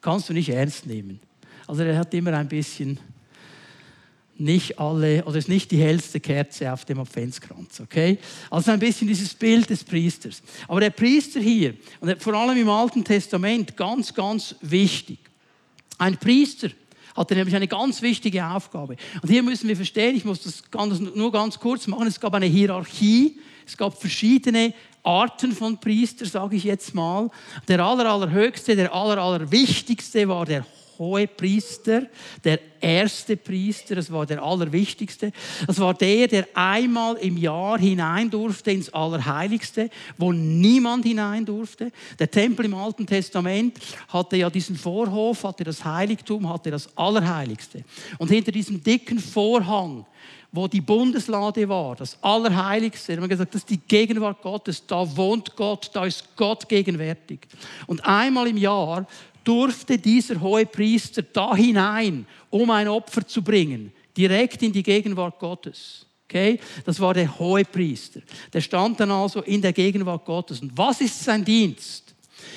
[0.00, 1.18] Kannst du nicht ernst nehmen.
[1.66, 2.98] Also er hat immer ein bisschen
[4.36, 8.18] nicht alle, oder ist nicht die hellste Kerze auf dem Adventskranz, okay?
[8.50, 10.42] Also ein bisschen dieses Bild des Priesters.
[10.66, 15.29] Aber der Priester hier, und vor allem im Alten Testament, ganz, ganz wichtig.
[16.00, 16.70] Ein Priester
[17.14, 18.96] hatte nämlich eine ganz wichtige Aufgabe.
[19.20, 20.62] Und hier müssen wir verstehen, ich muss das
[21.14, 26.56] nur ganz kurz machen, es gab eine Hierarchie, es gab verschiedene Arten von Priester, sage
[26.56, 27.30] ich jetzt mal.
[27.68, 30.64] Der aller, allerhöchste, der aller, allerwichtigste war der
[31.00, 32.02] hohe Priester,
[32.44, 35.32] der erste Priester, das war der allerwichtigste.
[35.66, 41.90] Das war der, der einmal im Jahr hinein durfte ins Allerheiligste, wo niemand hinein durfte.
[42.18, 47.82] Der Tempel im Alten Testament hatte ja diesen Vorhof, hatte das Heiligtum, hatte das Allerheiligste.
[48.18, 50.04] Und hinter diesem dicken Vorhang
[50.52, 53.12] wo die Bundeslade war, das Allerheiligste.
[53.12, 57.40] Haben wir gesagt, das ist die Gegenwart Gottes, da wohnt Gott, da ist Gott gegenwärtig.
[57.86, 59.06] Und einmal im Jahr
[59.44, 65.38] durfte dieser hohe Priester da hinein, um ein Opfer zu bringen, direkt in die Gegenwart
[65.38, 66.06] Gottes.
[66.24, 66.60] Okay?
[66.84, 68.20] Das war der hohe Priester.
[68.52, 70.60] Der stand dann also in der Gegenwart Gottes.
[70.60, 72.14] Und was ist sein Dienst?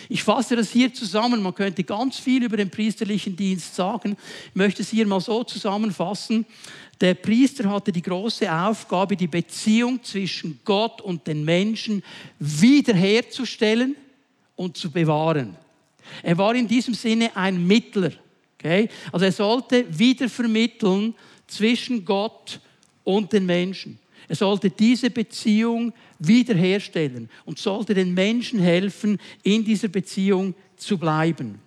[0.09, 1.41] Ich fasse das hier zusammen.
[1.41, 4.15] Man könnte ganz viel über den priesterlichen Dienst sagen.
[4.49, 6.45] Ich möchte es hier mal so zusammenfassen.
[7.01, 12.03] Der Priester hatte die große Aufgabe, die Beziehung zwischen Gott und den Menschen
[12.39, 13.95] wiederherzustellen
[14.55, 15.57] und zu bewahren.
[16.21, 18.11] Er war in diesem Sinne ein Mittler.
[18.57, 18.89] Okay?
[19.11, 21.13] Also er sollte wieder vermitteln
[21.47, 22.59] zwischen Gott
[23.03, 23.99] und den Menschen.
[24.27, 31.59] Er sollte diese Beziehung wiederherstellen und sollte den Menschen helfen, in dieser Beziehung zu bleiben.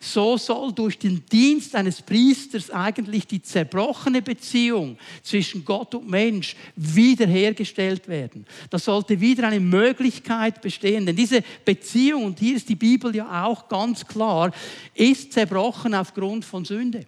[0.00, 6.54] So soll durch den Dienst eines Priesters eigentlich die zerbrochene Beziehung zwischen Gott und Mensch
[6.76, 8.46] wiederhergestellt werden.
[8.70, 11.04] Da sollte wieder eine Möglichkeit bestehen.
[11.04, 14.52] Denn diese Beziehung, und hier ist die Bibel ja auch ganz klar,
[14.94, 17.04] ist zerbrochen aufgrund von Sünde.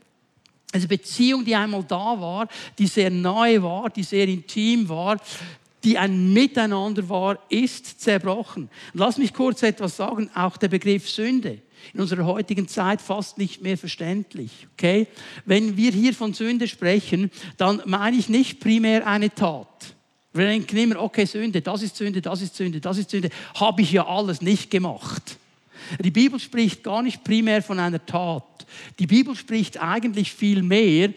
[0.73, 5.21] Also Beziehung, die einmal da war, die sehr nahe war, die sehr intim war,
[5.85, 8.69] die ein Miteinander war, ist zerbrochen.
[8.93, 11.61] lass mich kurz etwas sagen, auch der Begriff Sünde.
[11.95, 14.67] In unserer heutigen Zeit fast nicht mehr verständlich.
[14.75, 15.07] Okay?
[15.45, 19.95] Wenn wir hier von Sünde sprechen, dann meine ich nicht primär eine Tat.
[20.33, 23.31] Wir denken immer, okay, Sünde, das ist Sünde, das ist Sünde, das ist Sünde.
[23.55, 25.39] Habe ich ja alles nicht gemacht.
[25.99, 28.45] Die Bibel spricht gar nicht primär von einer Tat.
[28.99, 31.13] Die Bibel spricht eigentlich viel mehr,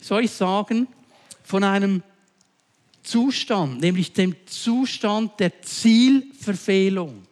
[0.00, 0.86] soll ich sagen,
[1.42, 2.02] von einem
[3.02, 7.22] Zustand, nämlich dem Zustand der Zielverfehlung.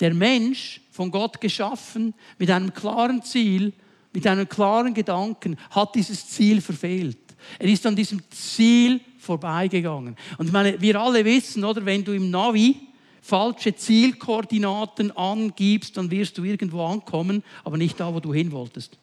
[0.00, 3.72] Der Mensch, von Gott geschaffen, mit einem klaren Ziel,
[4.12, 7.18] mit einem klaren Gedanken, hat dieses Ziel verfehlt.
[7.58, 10.16] Er ist an diesem Ziel vorbeigegangen.
[10.38, 12.76] Und ich meine, wir alle wissen, oder, wenn du im Navi
[13.20, 18.98] falsche Zielkoordinaten angibst, dann wirst du irgendwo ankommen, aber nicht da, wo du hin wolltest.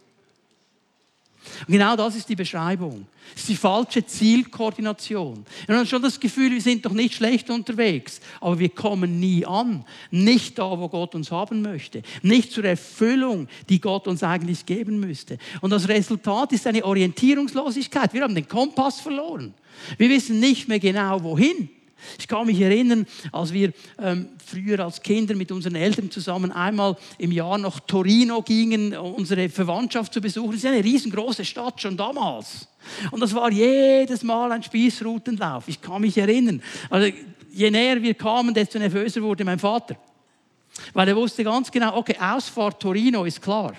[1.68, 3.06] Und genau das ist die Beschreibung.
[3.36, 5.46] Es ist die falsche Zielkoordination.
[5.66, 9.46] Wir haben schon das Gefühl, wir sind doch nicht schlecht unterwegs, aber wir kommen nie
[9.46, 9.86] an.
[10.12, 12.02] Nicht da, wo Gott uns haben möchte.
[12.22, 15.38] Nicht zur Erfüllung, die Gott uns eigentlich geben müsste.
[15.62, 18.14] Und das Resultat ist eine Orientierungslosigkeit.
[18.14, 19.54] Wir haben den Kompass verloren.
[19.98, 21.70] Wir wissen nicht mehr genau, wohin.
[22.20, 26.98] Ich kann mich erinnern, als wir ähm, früher als Kinder mit unseren Eltern zusammen einmal
[27.18, 30.52] im Jahr nach Torino gingen, unsere Verwandtschaft zu besuchen.
[30.52, 32.68] Das ist eine riesengroße Stadt schon damals.
[33.12, 35.68] Und das war jedes Mal ein Spießrutenlauf.
[35.68, 36.62] Ich kann mich erinnern.
[36.90, 37.16] Also,
[37.52, 39.96] je näher wir kamen, desto nervöser wurde mein Vater.
[40.94, 43.74] Weil er wusste ganz genau, okay, Ausfahrt Torino ist klar.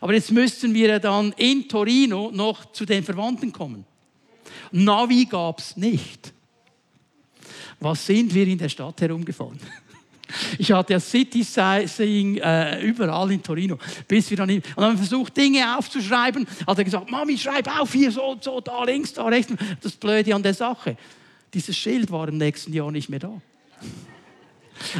[0.00, 3.84] Aber jetzt müssten wir dann in Torino noch zu den Verwandten kommen.
[4.70, 6.32] Navi gab es nicht.
[7.84, 9.58] Was sind wir in der Stadt herumgefahren?
[10.58, 14.92] Ich hatte ja City Seeing äh, überall in Torino, bis wir dann und dann haben
[14.94, 16.46] wir versucht Dinge aufzuschreiben.
[16.66, 19.52] Hat er gesagt, Mami, schreib auf hier so und so, da links, da rechts.
[19.82, 20.96] Das Blöde an der Sache,
[21.52, 23.40] dieses Schild war im nächsten Jahr nicht mehr da.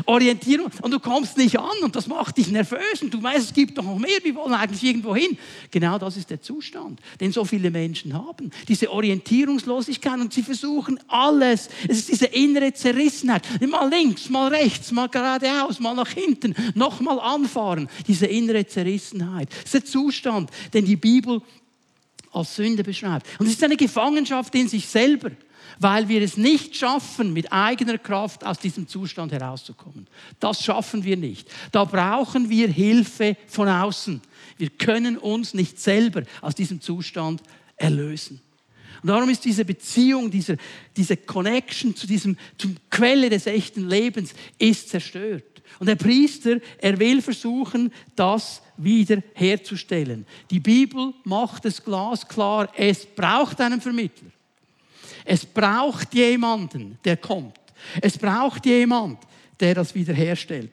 [0.06, 0.70] Orientierung.
[0.82, 3.78] Und du kommst nicht an und das macht dich nervös und du weißt, es gibt
[3.78, 5.36] doch noch mehr, wir wollen eigentlich irgendwo hin.
[5.70, 8.50] Genau das ist der Zustand, den so viele Menschen haben.
[8.68, 11.68] Diese Orientierungslosigkeit und sie versuchen alles.
[11.88, 13.42] Es ist diese innere Zerrissenheit.
[13.66, 17.88] Mal links, mal rechts, mal geradeaus, mal nach hinten, nochmal anfahren.
[18.06, 19.48] Diese innere Zerrissenheit.
[19.50, 21.42] Das ist der Zustand, den die Bibel
[22.32, 23.26] als Sünde beschreibt.
[23.38, 25.30] Und es ist eine Gefangenschaft in sich selber
[25.78, 30.06] weil wir es nicht schaffen, mit eigener Kraft aus diesem Zustand herauszukommen.
[30.40, 31.48] Das schaffen wir nicht.
[31.72, 34.20] Da brauchen wir Hilfe von außen.
[34.56, 37.42] Wir können uns nicht selber aus diesem Zustand
[37.76, 38.40] erlösen.
[39.02, 40.56] Und darum ist diese Beziehung, diese,
[40.96, 45.44] diese Connection zu diesem, zum Quelle des echten Lebens, ist zerstört.
[45.78, 50.26] Und der Priester, er will versuchen, das wieder herzustellen.
[50.50, 54.30] Die Bibel macht es glasklar, es braucht einen Vermittler.
[55.24, 57.58] Es braucht jemanden, der kommt.
[58.00, 59.18] Es braucht jemand,
[59.60, 60.72] der das wiederherstellt.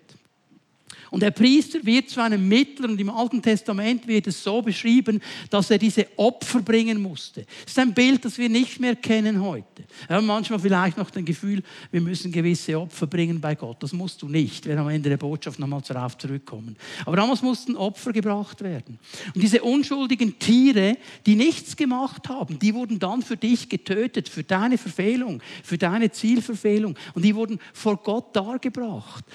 [1.11, 5.19] Und der Priester wird zu einem Mittler und im Alten Testament wird es so beschrieben,
[5.49, 7.41] dass er diese Opfer bringen musste.
[7.63, 9.83] Das ist ein Bild, das wir nicht mehr kennen heute.
[10.07, 13.83] Wir haben manchmal vielleicht noch das Gefühl, wir müssen gewisse Opfer bringen bei Gott.
[13.83, 14.63] Das musst du nicht.
[14.63, 16.77] Wir werden am Ende der Botschaft nochmal darauf zurückkommen.
[17.05, 18.97] Aber damals mussten Opfer gebracht werden.
[19.35, 20.95] Und diese unschuldigen Tiere,
[21.25, 26.09] die nichts gemacht haben, die wurden dann für dich getötet, für deine Verfehlung, für deine
[26.09, 26.95] Zielverfehlung.
[27.13, 29.25] Und die wurden vor Gott dargebracht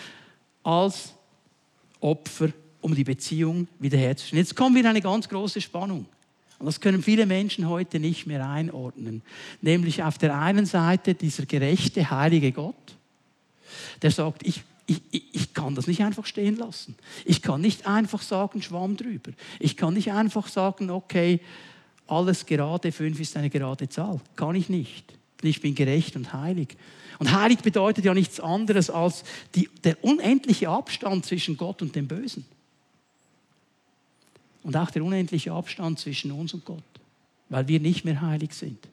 [0.63, 1.16] als
[2.01, 4.45] Opfer, um die Beziehung wiederherzustellen.
[4.45, 6.07] Jetzt kommen wir in eine ganz große Spannung.
[6.59, 9.23] Und das können viele Menschen heute nicht mehr einordnen.
[9.61, 12.97] Nämlich auf der einen Seite dieser gerechte, heilige Gott,
[14.01, 16.95] der sagt, ich, ich, ich kann das nicht einfach stehen lassen.
[17.25, 19.33] Ich kann nicht einfach sagen, Schwamm drüber.
[19.59, 21.41] Ich kann nicht einfach sagen, okay,
[22.07, 24.21] alles gerade, fünf ist eine gerade Zahl.
[24.37, 25.13] Kann ich nicht.
[25.43, 26.77] Ich bin gerecht und heilig.
[27.19, 29.25] Und heilig bedeutet ja nichts anderes als
[29.55, 32.45] die, der unendliche Abstand zwischen Gott und dem Bösen.
[34.63, 36.83] Und auch der unendliche Abstand zwischen uns und Gott,
[37.49, 38.89] weil wir nicht mehr heilig sind.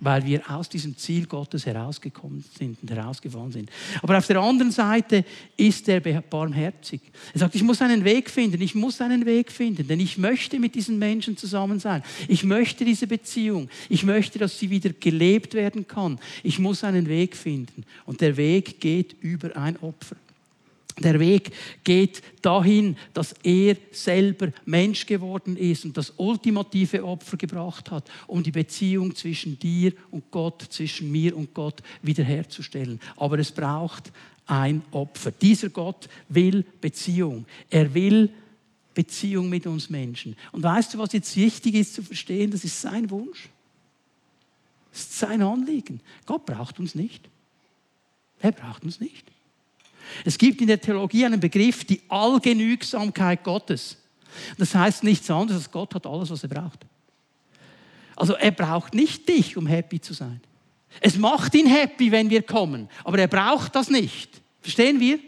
[0.00, 3.70] Weil wir aus diesem Ziel Gottes herausgekommen sind und herausgefallen sind.
[4.02, 5.24] Aber auf der anderen Seite
[5.56, 7.00] ist er barmherzig.
[7.34, 10.58] Er sagt, ich muss einen Weg finden, ich muss einen Weg finden, denn ich möchte
[10.58, 12.02] mit diesen Menschen zusammen sein.
[12.28, 13.68] Ich möchte diese Beziehung.
[13.88, 16.18] Ich möchte, dass sie wieder gelebt werden kann.
[16.42, 17.84] Ich muss einen Weg finden.
[18.06, 20.16] Und der Weg geht über ein Opfer.
[20.98, 21.52] Der Weg
[21.84, 28.42] geht dahin, dass er selber Mensch geworden ist und das ultimative Opfer gebracht hat, um
[28.42, 33.00] die Beziehung zwischen dir und Gott, zwischen mir und Gott wiederherzustellen.
[33.16, 34.12] Aber es braucht
[34.46, 35.30] ein Opfer.
[35.30, 37.46] Dieser Gott will Beziehung.
[37.70, 38.30] Er will
[38.94, 40.36] Beziehung mit uns Menschen.
[40.52, 42.50] Und weißt du, was jetzt wichtig ist zu verstehen?
[42.50, 43.48] Das ist sein Wunsch.
[44.90, 46.00] Das ist sein Anliegen.
[46.26, 47.28] Gott braucht uns nicht.
[48.40, 49.30] Er braucht uns nicht.
[50.24, 53.96] Es gibt in der Theologie einen Begriff, die Allgenügsamkeit Gottes.
[54.58, 56.86] Das heißt nichts anderes, als Gott hat alles, was er braucht.
[58.16, 60.40] Also er braucht nicht dich, um happy zu sein.
[61.00, 64.40] Es macht ihn happy, wenn wir kommen, aber er braucht das nicht.
[64.60, 65.18] Verstehen wir?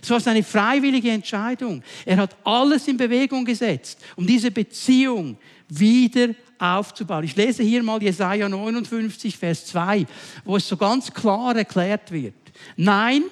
[0.00, 1.82] Es war seine freiwillige Entscheidung.
[2.04, 5.36] Er hat alles in Bewegung gesetzt, um diese Beziehung
[5.68, 7.24] wieder aufzubauen.
[7.24, 10.06] Ich lese hier mal Jesaja 59, Vers 2,
[10.44, 12.34] wo es so ganz klar erklärt wird.
[12.76, 13.24] Nein,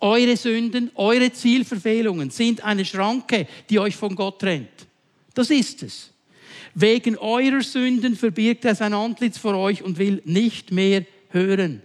[0.00, 4.86] eure Sünden, eure Zielverfehlungen sind eine Schranke, die euch von Gott trennt.
[5.34, 6.12] Das ist es.
[6.74, 11.82] Wegen eurer Sünden verbirgt er sein Antlitz vor euch und will nicht mehr hören.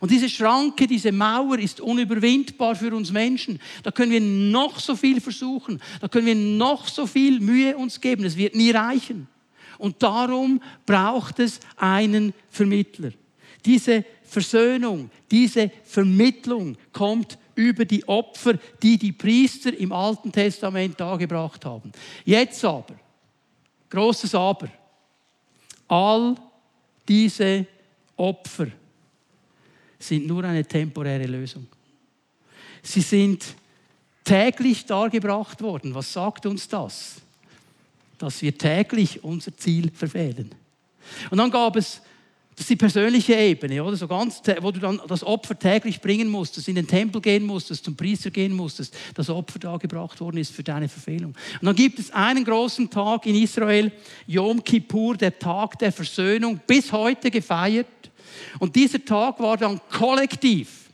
[0.00, 3.58] Und diese Schranke, diese Mauer ist unüberwindbar für uns Menschen.
[3.82, 8.00] Da können wir noch so viel versuchen, da können wir noch so viel Mühe uns
[8.00, 8.24] geben.
[8.24, 9.26] Es wird nie reichen.
[9.78, 13.10] Und darum braucht es einen Vermittler.
[13.64, 21.64] Diese Versöhnung, diese Vermittlung kommt über die Opfer, die die Priester im Alten Testament dargebracht
[21.64, 21.90] haben.
[22.24, 22.94] Jetzt aber,
[23.88, 24.68] großes Aber,
[25.88, 26.36] all
[27.08, 27.66] diese
[28.16, 28.66] Opfer
[29.98, 31.66] sind nur eine temporäre Lösung.
[32.82, 33.44] Sie sind
[34.22, 35.94] täglich dargebracht worden.
[35.94, 37.16] Was sagt uns das?
[38.18, 40.54] Dass wir täglich unser Ziel verfehlen.
[41.30, 42.00] Und dann gab es
[42.56, 43.96] das ist die persönliche Ebene, oder?
[43.96, 47.84] So ganz, wo du dann das Opfer täglich bringen musstest, in den Tempel gehen musstest,
[47.84, 51.34] zum Priester gehen musstest, das Opfer da gebracht worden ist für deine Verfehlung.
[51.60, 53.92] Und dann gibt es einen großen Tag in Israel,
[54.26, 57.86] Yom Kippur, der Tag der Versöhnung, bis heute gefeiert.
[58.58, 60.86] Und dieser Tag war dann kollektiv.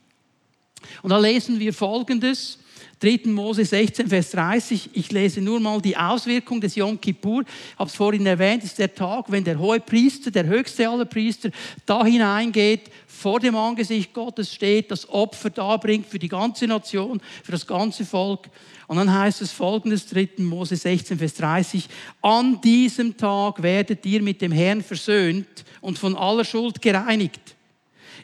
[1.02, 2.58] Und da lesen wir Folgendes.
[3.02, 3.22] 3.
[3.32, 4.90] Mose 16, Vers 30.
[4.92, 7.42] Ich lese nur mal die Auswirkung des Yom Kippur.
[7.42, 11.04] Ich habe es vorhin erwähnt, ist der Tag, wenn der hohe Priester, der höchste aller
[11.04, 11.50] Priester,
[11.84, 17.50] da hineingeht, vor dem Angesicht Gottes steht, das Opfer darbringt für die ganze Nation, für
[17.50, 18.48] das ganze Volk.
[18.86, 20.28] Und dann heißt es folgendes, 3.
[20.38, 21.88] Mose 16, Vers 30.
[22.20, 27.56] An diesem Tag werdet ihr mit dem Herrn versöhnt und von aller Schuld gereinigt.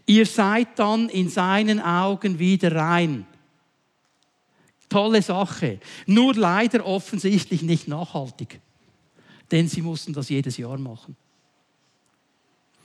[0.06, 3.26] Ihr seid dann in seinen Augen wieder rein.
[4.88, 5.80] Tolle Sache.
[6.06, 8.60] Nur leider offensichtlich nicht nachhaltig.
[9.50, 11.16] Denn sie mussten das jedes Jahr machen.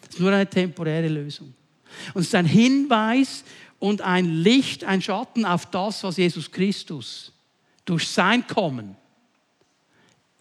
[0.02, 1.54] Das ist nur eine temporäre Lösung.
[2.14, 3.44] Und es ist ein Hinweis
[3.80, 7.32] und ein Licht, ein Schatten auf das, was Jesus Christus
[7.86, 8.96] durch sein Kommen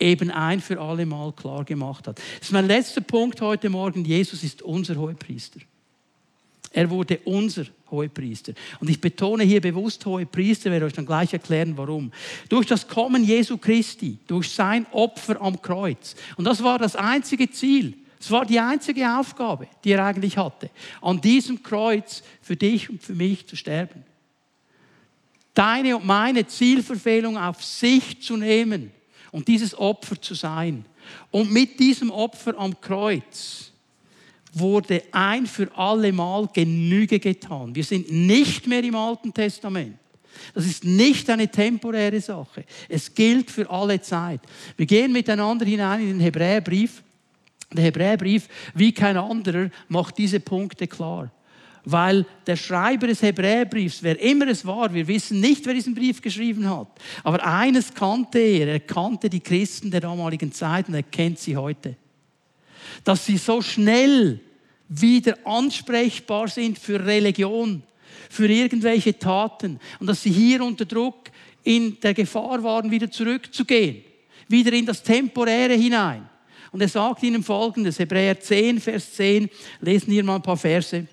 [0.02, 2.18] eben ein für alle Mal klar gemacht hat.
[2.18, 4.04] Das ist mein letzter Punkt heute Morgen.
[4.04, 5.60] Jesus ist unser Hohepriester.
[6.72, 8.54] Er wurde unser Hohepriester.
[8.80, 12.10] Und ich betone hier bewusst Hohepriester, werde euch dann gleich erklären, warum.
[12.48, 16.16] Durch das Kommen Jesu Christi, durch sein Opfer am Kreuz.
[16.36, 17.94] Und das war das einzige Ziel.
[18.18, 20.70] Es war die einzige Aufgabe, die er eigentlich hatte.
[21.00, 24.04] An diesem Kreuz für dich und für mich zu sterben.
[25.54, 28.92] Deine und meine Zielverfehlung auf sich zu nehmen
[29.32, 30.84] und dieses Opfer zu sein.
[31.30, 33.71] Und mit diesem Opfer am Kreuz
[34.52, 37.74] wurde ein für alle Mal Genüge getan.
[37.74, 39.96] Wir sind nicht mehr im Alten Testament.
[40.54, 42.64] Das ist nicht eine temporäre Sache.
[42.88, 44.40] Es gilt für alle Zeit.
[44.76, 47.02] Wir gehen miteinander hinein in den Hebräerbrief.
[47.72, 51.30] Der Hebräerbrief, wie kein anderer, macht diese Punkte klar.
[51.84, 56.22] Weil der Schreiber des Hebräerbriefs, wer immer es war, wir wissen nicht, wer diesen Brief
[56.22, 56.88] geschrieben hat.
[57.24, 58.68] Aber eines kannte er.
[58.68, 61.96] Er kannte die Christen der damaligen Zeit und er kennt sie heute
[63.04, 64.40] dass sie so schnell
[64.88, 67.82] wieder ansprechbar sind für Religion,
[68.28, 71.30] für irgendwelche Taten und dass sie hier unter Druck
[71.64, 74.02] in der Gefahr waren, wieder zurückzugehen,
[74.48, 76.28] wieder in das Temporäre hinein.
[76.72, 79.48] Und er sagt ihnen folgendes, Hebräer 10, Vers 10,
[79.80, 81.06] lesen hier mal ein paar Verse.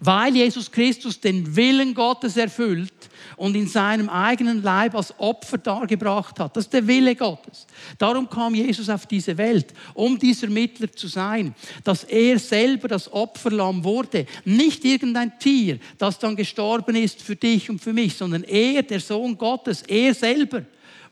[0.00, 2.92] Weil Jesus Christus den Willen Gottes erfüllt
[3.36, 6.56] und in seinem eigenen Leib als Opfer dargebracht hat.
[6.56, 7.66] Das ist der Wille Gottes.
[7.98, 11.54] Darum kam Jesus auf diese Welt, um dieser Mittler zu sein,
[11.84, 14.26] dass er selber das Opferlamm wurde.
[14.44, 19.00] Nicht irgendein Tier, das dann gestorben ist für dich und für mich, sondern er, der
[19.00, 20.62] Sohn Gottes, er selber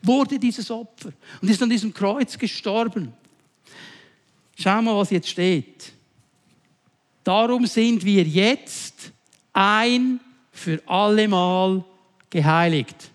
[0.01, 1.11] wurde dieses Opfer
[1.41, 3.13] und ist an diesem Kreuz gestorben.
[4.57, 5.94] Schau mal, was jetzt steht.
[7.25, 9.11] Darum sind wir jetzt
[9.51, 10.19] ein
[10.51, 11.83] für allemal
[12.29, 13.09] geheiligt.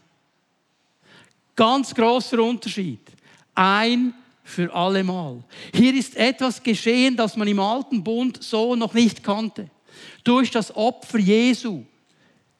[1.54, 2.98] Ganz großer Unterschied.
[3.54, 5.44] Ein für allemal.
[5.72, 9.70] Hier ist etwas geschehen, das man im alten Bund so noch nicht kannte.
[10.24, 11.84] Durch das Opfer Jesu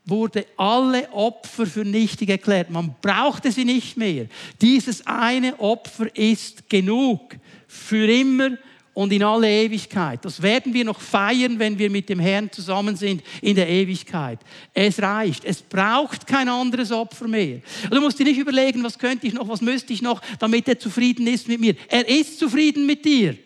[0.04, 2.70] wurde alle Opfer für nichtig erklärt.
[2.70, 4.26] Man brauchte sie nicht mehr.
[4.60, 7.34] Dieses eine Opfer ist genug
[7.66, 8.50] für immer
[8.92, 10.24] und in alle Ewigkeit.
[10.24, 14.40] Das werden wir noch feiern, wenn wir mit dem Herrn zusammen sind in der Ewigkeit.
[14.74, 15.44] Es reicht.
[15.44, 17.60] Es braucht kein anderes Opfer mehr.
[17.90, 20.78] Du musst dir nicht überlegen, was könnte ich noch, was müsste ich noch, damit er
[20.78, 21.74] zufrieden ist mit mir.
[21.88, 23.36] Er ist zufrieden mit dir.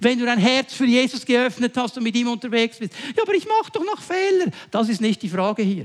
[0.00, 2.92] Wenn du dein Herz für Jesus geöffnet hast und mit ihm unterwegs bist.
[3.16, 4.52] Ja, aber ich mache doch noch Fehler.
[4.70, 5.84] Das ist nicht die Frage hier.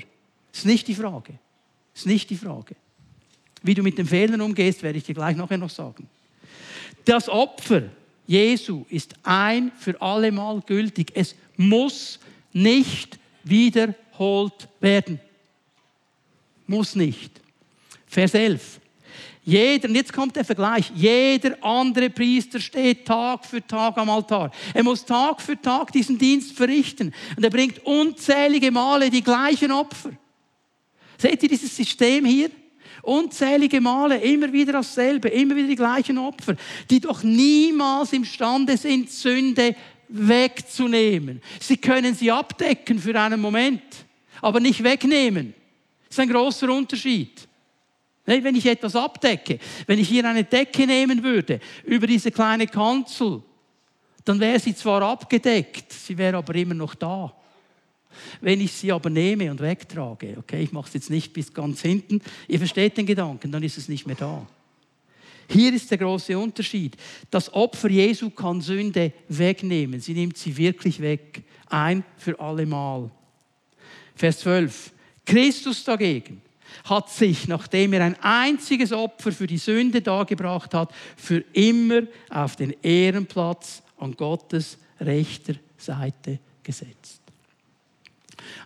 [0.51, 1.33] Das ist nicht die Frage.
[1.93, 2.75] Das ist nicht die Frage.
[3.63, 6.07] Wie du mit den Fehlern umgehst, werde ich dir gleich nachher noch sagen.
[7.05, 7.83] Das Opfer,
[8.25, 11.11] Jesu ist ein für alle Mal gültig.
[11.13, 12.19] Es muss
[12.53, 15.19] nicht wiederholt werden.
[16.67, 17.41] Muss nicht.
[18.07, 18.79] Vers 11.
[19.45, 24.51] Jeder, und jetzt kommt der Vergleich, jeder andere Priester steht Tag für Tag am Altar.
[24.73, 27.13] Er muss Tag für Tag diesen Dienst verrichten.
[27.35, 30.11] Und er bringt unzählige Male die gleichen Opfer.
[31.17, 32.49] Seht ihr dieses System hier?
[33.01, 36.55] Unzählige Male, immer wieder dasselbe, immer wieder die gleichen Opfer,
[36.89, 39.75] die doch niemals imstande sind, Sünde
[40.09, 41.41] wegzunehmen.
[41.59, 43.81] Sie können sie abdecken für einen Moment,
[44.41, 45.53] aber nicht wegnehmen.
[46.07, 47.47] Das ist ein großer Unterschied.
[48.25, 53.41] Wenn ich etwas abdecke, wenn ich hier eine Decke nehmen würde über diese kleine Kanzel,
[54.23, 57.33] dann wäre sie zwar abgedeckt, sie wäre aber immer noch da.
[58.41, 61.81] Wenn ich sie aber nehme und wegtrage, okay, ich mache es jetzt nicht bis ganz
[61.81, 64.47] hinten, ihr versteht den Gedanken, dann ist es nicht mehr da.
[65.49, 66.95] Hier ist der große Unterschied.
[67.29, 69.99] Das Opfer Jesu kann Sünde wegnehmen.
[69.99, 71.43] Sie nimmt sie wirklich weg.
[71.69, 73.11] Ein für alle Mal.
[74.15, 74.93] Vers 12.
[75.25, 76.41] Christus dagegen
[76.85, 82.55] hat sich, nachdem er ein einziges Opfer für die Sünde dargebracht hat, für immer auf
[82.55, 87.22] den Ehrenplatz an Gottes rechter Seite gesetzt.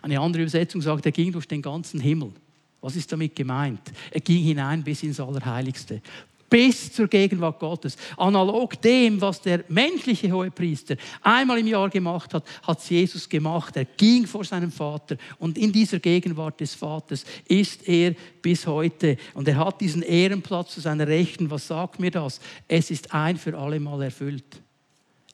[0.02, 2.32] Eine andere Übersetzung sagt, er ging durch den ganzen Himmel.
[2.80, 3.80] Was ist damit gemeint?
[4.10, 6.00] Er ging hinein bis ins Allerheiligste,
[6.48, 7.96] bis zur Gegenwart Gottes.
[8.16, 13.76] Analog dem, was der menschliche Hohepriester einmal im Jahr gemacht hat, hat Jesus gemacht.
[13.76, 19.16] Er ging vor seinem Vater und in dieser Gegenwart des Vaters ist er bis heute.
[19.34, 21.50] Und er hat diesen Ehrenplatz zu seiner Rechten.
[21.50, 22.40] Was sagt mir das?
[22.66, 24.62] Es ist ein für alle Mal erfüllt.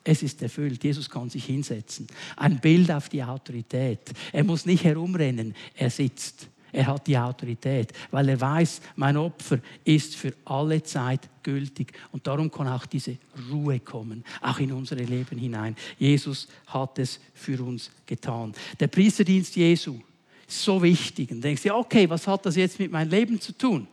[0.04, 0.84] Es ist erfüllt.
[0.84, 2.06] Jesus kann sich hinsetzen.
[2.36, 4.12] Ein Bild auf die Autorität.
[4.32, 5.54] Er muss nicht herumrennen.
[5.74, 6.48] Er sitzt.
[6.74, 11.92] Er hat die Autorität, weil er weiß, mein Opfer ist für alle Zeit gültig.
[12.10, 13.16] Und darum kann auch diese
[13.48, 15.76] Ruhe kommen, auch in unser Leben hinein.
[15.98, 18.52] Jesus hat es für uns getan.
[18.80, 20.00] Der Priesterdienst Jesu
[20.48, 21.30] ist so wichtig.
[21.30, 23.86] Und denkst du, okay, was hat das jetzt mit meinem Leben zu tun?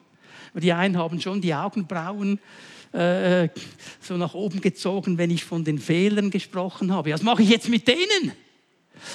[0.56, 2.40] Die einen haben schon die Augenbrauen
[2.94, 3.50] äh,
[4.02, 7.14] so nach oben gezogen, wenn ich von den Fehlern gesprochen habe.
[7.14, 8.34] Was mache ich jetzt mit denen?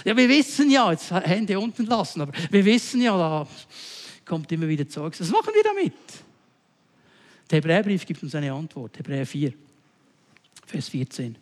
[0.05, 3.47] Ja, wir wissen ja, jetzt Hände unten lassen, aber wir wissen ja, da
[4.25, 5.21] kommt immer wieder Zeugs.
[5.21, 5.93] Was machen wir damit?
[7.51, 9.53] Der Hebräerbrief gibt uns eine Antwort, Hebräer 4,
[10.67, 11.37] Vers 14.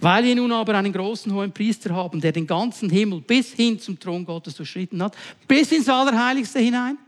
[0.00, 3.78] Weil wir nun aber einen großen hohen Priester haben, der den ganzen Himmel bis hin
[3.78, 5.16] zum Thron Gottes durchschritten hat,
[5.46, 6.98] bis ins Allerheiligste hinein,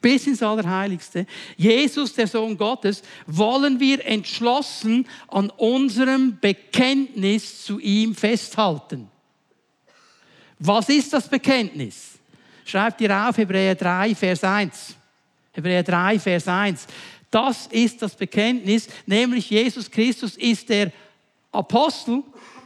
[0.00, 1.26] bis ins Allerheiligste.
[1.56, 9.08] Jesus, der Sohn Gottes, wollen wir entschlossen an unserem Bekenntnis zu ihm festhalten.
[10.58, 12.18] Was ist das Bekenntnis?
[12.64, 14.94] Schreibt ihr auf Hebräer 3, Vers 1.
[15.52, 16.86] Hebräer 3, Vers 1.
[17.30, 20.92] Das ist das Bekenntnis, nämlich Jesus Christus ist der
[21.52, 22.22] Apostel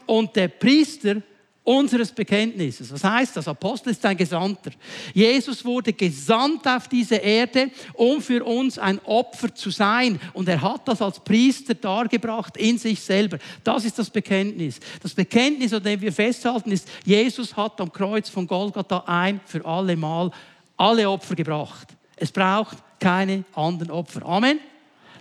[0.06, 1.22] und der Priester
[1.64, 2.92] unseres Bekenntnisses.
[2.92, 3.46] Was heißt das?
[3.46, 4.72] Apostel ist ein Gesandter.
[5.14, 10.20] Jesus wurde gesandt auf diese Erde, um für uns ein Opfer zu sein.
[10.32, 13.38] Und er hat das als Priester dargebracht in sich selber.
[13.62, 14.80] Das ist das Bekenntnis.
[15.02, 19.64] Das Bekenntnis, an dem wir festhalten, ist, Jesus hat am Kreuz von Golgatha ein für
[19.64, 20.30] alle Mal
[20.76, 21.88] alle Opfer gebracht.
[22.16, 24.24] Es braucht keine anderen Opfer.
[24.26, 24.58] Amen.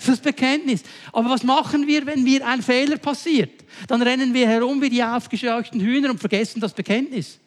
[0.05, 0.83] Das Bekenntnis.
[1.13, 3.63] Aber was machen wir, wenn mir ein Fehler passiert?
[3.87, 7.39] Dann rennen wir herum wie die aufgescheuchten Hühner und vergessen das Bekenntnis.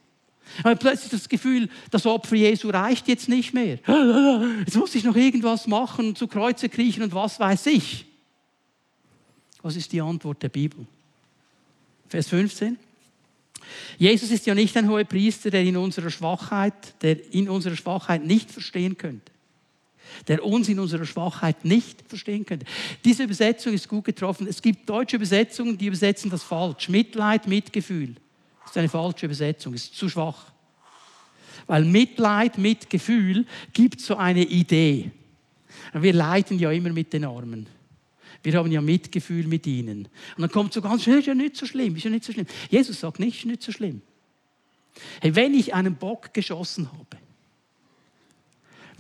[0.63, 3.79] Aber plötzlich das Gefühl, das Opfer Jesu reicht jetzt nicht mehr.
[4.61, 8.07] Jetzt muss ich noch irgendwas machen, zu Kreuze kriechen und was weiß ich.
[9.63, 10.87] Was ist die Antwort der Bibel?
[12.09, 12.79] Vers 15.
[13.99, 18.25] Jesus ist ja nicht ein hoher Priester, der in unserer Schwachheit, der in unserer Schwachheit
[18.25, 19.33] nicht verstehen könnte.
[20.29, 22.67] Der uns in unserer Schwachheit nicht verstehen könnte.
[23.05, 24.47] Diese Übersetzung ist gut getroffen.
[24.47, 26.89] Es gibt deutsche Übersetzungen, die übersetzen das falsch.
[26.89, 28.15] Mitleid, Mitgefühl.
[28.63, 30.47] Das ist eine falsche Übersetzung, ist zu schwach.
[31.67, 35.11] Weil Mitleid, Mitgefühl gibt so eine Idee.
[35.93, 37.67] Wir leiden ja immer mit den Armen.
[38.43, 40.09] Wir haben ja Mitgefühl mit ihnen.
[40.37, 42.33] Und dann kommt so ganz schnell, ist ja nicht so schlimm, ist ja nicht so
[42.33, 42.47] schlimm.
[42.69, 44.03] Jesus sagt nicht, ist nicht so schlimm.
[45.21, 47.17] Hey, wenn ich einen Bock geschossen habe,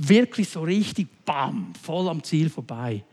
[0.03, 3.05] wirklich so richtig, bam, voll am Ziel vorbei,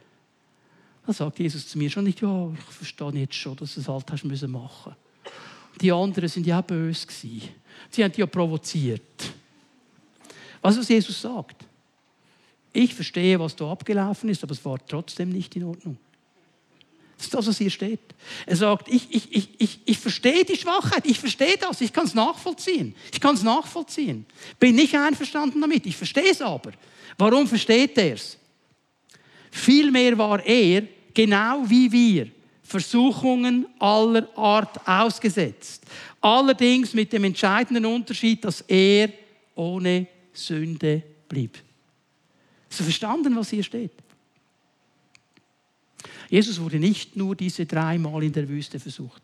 [1.05, 3.87] dann sagt Jesus zu mir schon nicht, ja, ich verstehe jetzt schon, dass du es
[3.87, 4.95] halt hast müssen machen.
[5.79, 7.49] Die anderen sind ja auch böse gewesen.
[7.89, 9.33] Sie haben dich ja provoziert.
[10.61, 11.65] Was, was Jesus sagt?
[12.73, 15.97] Ich verstehe, was da abgelaufen ist, aber es war trotzdem nicht in Ordnung.
[17.21, 17.99] Das ist das, was hier steht.
[18.47, 22.05] Er sagt, ich, ich, ich, ich, ich verstehe die Schwachheit, ich verstehe das, ich kann
[22.05, 22.95] es nachvollziehen.
[23.13, 24.25] Ich kann es nachvollziehen.
[24.59, 26.71] Bin nicht einverstanden damit, ich verstehe es aber.
[27.19, 28.39] Warum versteht er es?
[29.51, 30.81] Vielmehr war er,
[31.13, 32.27] genau wie wir,
[32.63, 35.83] Versuchungen aller Art ausgesetzt.
[36.21, 39.09] Allerdings mit dem entscheidenden Unterschied, dass er
[39.53, 41.59] ohne Sünde blieb.
[42.67, 43.91] Hast du verstanden, was hier steht?
[46.31, 49.21] Jesus wurde nicht nur diese dreimal in der Wüste versucht.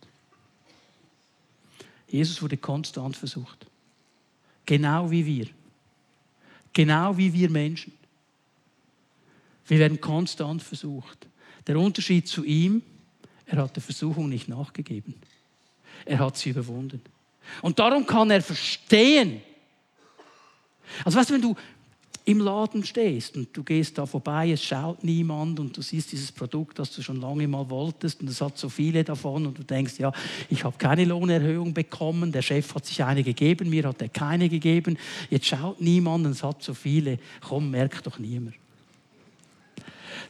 [2.09, 3.65] Jesus wurde konstant versucht.
[4.65, 5.47] Genau wie wir.
[6.73, 7.93] Genau wie wir Menschen.
[9.67, 11.27] Wir werden konstant versucht.
[11.65, 12.81] Der Unterschied zu ihm,
[13.45, 15.15] er hat der Versuchung nicht nachgegeben.
[16.03, 17.01] Er hat sie überwunden.
[17.61, 19.41] Und darum kann er verstehen.
[21.05, 21.55] Also weißt du, wenn du,
[22.27, 26.29] im Laden stehst und du gehst da vorbei, es schaut niemand und du siehst dieses
[26.29, 29.63] Produkt, das du schon lange mal wolltest und es hat so viele davon und du
[29.63, 30.11] denkst, ja,
[30.49, 34.49] ich habe keine Lohnerhöhung bekommen, der Chef hat sich eine gegeben, mir hat er keine
[34.49, 34.97] gegeben,
[35.29, 38.55] jetzt schaut niemand und es hat so viele, komm, merkt doch niemand.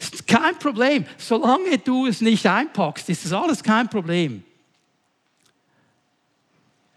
[0.00, 4.44] Ist kein Problem, solange du es nicht einpackst, ist das alles kein Problem.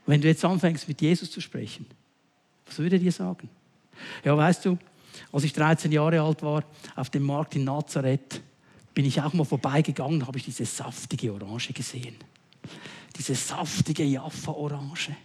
[0.05, 1.87] Wenn du jetzt anfängst mit Jesus zu sprechen,
[2.67, 3.49] was würde er dir sagen?
[4.23, 4.77] Ja, weißt du,
[5.31, 6.63] als ich 13 Jahre alt war,
[6.95, 8.41] auf dem Markt in Nazareth,
[8.93, 12.15] bin ich auch mal vorbeigegangen, habe ich diese saftige Orange gesehen.
[13.17, 15.15] Diese saftige Jaffa-Orange.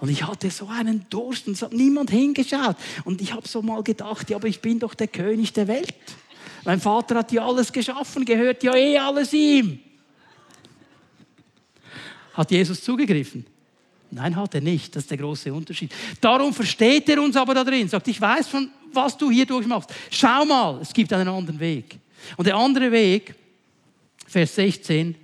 [0.00, 2.76] Und ich hatte so einen Durst und es hat niemand hingeschaut.
[3.04, 5.94] Und ich habe so mal gedacht, ja, aber ich bin doch der König der Welt.
[6.64, 9.80] Mein Vater hat ja alles geschaffen, gehört ja eh alles ihm.
[12.32, 13.44] Hat Jesus zugegriffen?
[14.10, 14.96] Nein, hat er nicht.
[14.96, 15.92] Das ist der große Unterschied.
[16.20, 17.88] Darum versteht er uns aber da drin.
[17.88, 19.92] Sagt, ich weiß von was du hier durchmachst.
[20.10, 21.98] Schau mal, es gibt einen anderen Weg.
[22.36, 23.34] Und der andere Weg,
[24.26, 25.14] Vers 16,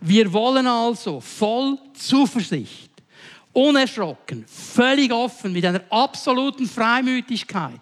[0.00, 2.90] wir wollen also voll Zuversicht,
[3.52, 7.80] unerschrocken, völlig offen, mit einer absoluten Freimütigkeit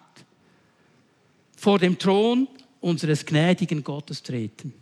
[1.55, 2.47] vor dem Thron
[2.79, 4.73] unseres gnädigen Gottes treten.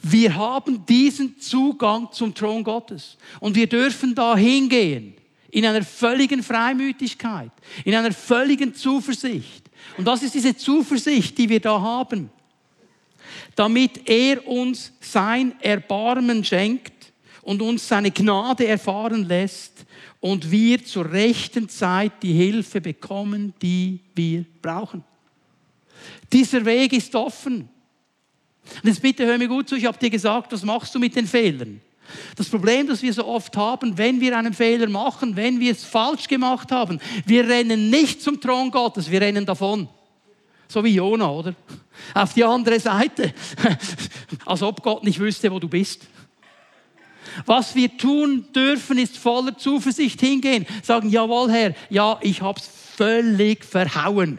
[0.00, 5.14] Wir haben diesen Zugang zum Thron Gottes und wir dürfen da hingehen
[5.50, 7.50] in einer völligen Freimütigkeit,
[7.84, 9.68] in einer völligen Zuversicht.
[9.96, 12.30] Und das ist diese Zuversicht, die wir da haben,
[13.56, 19.84] damit er uns sein Erbarmen schenkt und uns seine Gnade erfahren lässt
[20.20, 25.02] und wir zur rechten Zeit die Hilfe bekommen, die wir brauchen.
[26.32, 27.68] Dieser Weg ist offen.
[28.82, 31.16] Und jetzt bitte hör mir gut zu, ich habe dir gesagt, was machst du mit
[31.16, 31.80] den Fehlern?
[32.36, 35.84] Das Problem, das wir so oft haben, wenn wir einen Fehler machen, wenn wir es
[35.84, 39.88] falsch gemacht haben, wir rennen nicht zum Thron Gottes, wir rennen davon.
[40.68, 41.54] So wie Jona, oder?
[42.14, 43.32] Auf die andere Seite.
[44.46, 46.06] Als ob Gott nicht wüsste, wo du bist.
[47.46, 50.66] Was wir tun dürfen, ist voller Zuversicht hingehen.
[50.82, 54.38] Sagen, jawohl, Herr, ja, ich habe es völlig verhauen.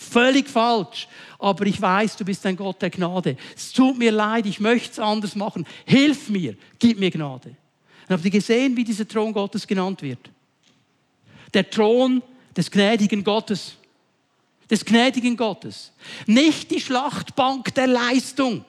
[0.00, 1.08] Völlig falsch.
[1.40, 3.36] Aber ich weiß, du bist ein Gott der Gnade.
[3.56, 5.66] Es tut mir leid, ich möchte es anders machen.
[5.84, 7.48] Hilf mir, gib mir Gnade.
[7.48, 10.30] Und habt ihr gesehen, wie dieser Thron Gottes genannt wird?
[11.52, 12.22] Der Thron
[12.56, 13.74] des gnädigen Gottes.
[14.70, 15.90] Des gnädigen Gottes.
[16.26, 18.64] Nicht die Schlachtbank der Leistung.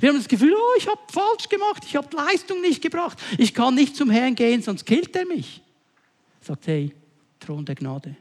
[0.00, 3.16] Wir haben das Gefühl, oh, ich habe falsch gemacht, ich habe Leistung nicht gebracht.
[3.38, 5.62] Ich kann nicht zum Herrn gehen, sonst killt er mich.
[6.40, 6.92] Sagt, hey,
[7.38, 8.16] Thron der Gnade.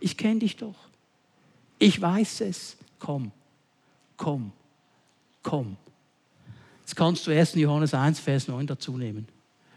[0.00, 0.74] Ich kenne dich doch.
[1.84, 2.78] Ich weiß es.
[2.98, 3.30] Komm,
[4.16, 4.52] komm,
[5.42, 5.76] komm.
[6.80, 7.56] Jetzt kannst du 1.
[7.56, 9.28] Johannes 1, Vers 9 dazu nehmen.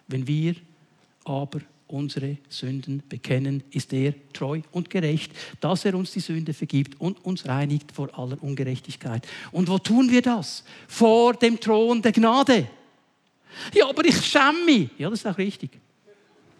[0.08, 0.56] Wenn wir
[1.26, 6.98] aber unsere Sünden bekennen, ist er treu und gerecht, dass er uns die Sünde vergibt
[7.02, 9.28] und uns reinigt vor aller Ungerechtigkeit.
[9.52, 10.64] Und wo tun wir das?
[10.88, 12.70] Vor dem Thron der Gnade.
[13.74, 14.90] Ja, aber ich schäme mich.
[14.98, 15.72] Ja, das ist auch richtig.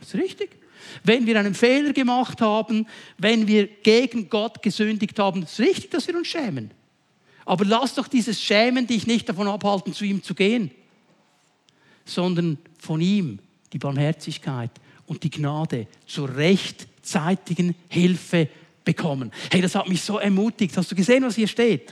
[0.02, 0.67] Das ist richtig.
[1.04, 5.92] Wenn wir einen Fehler gemacht haben, wenn wir gegen Gott gesündigt haben, ist es richtig,
[5.92, 6.72] dass wir uns schämen.
[7.46, 10.72] Aber lass doch dieses Schämen dich nicht davon abhalten, zu ihm zu gehen,
[12.06, 13.40] sondern von ihm
[13.72, 14.72] die Barmherzigkeit
[15.06, 18.50] und die Gnade zur rechtzeitigen Hilfe
[18.84, 19.32] bekommen.
[19.52, 20.76] Hey, das hat mich so ermutigt.
[20.78, 21.92] Hast du gesehen, was hier steht?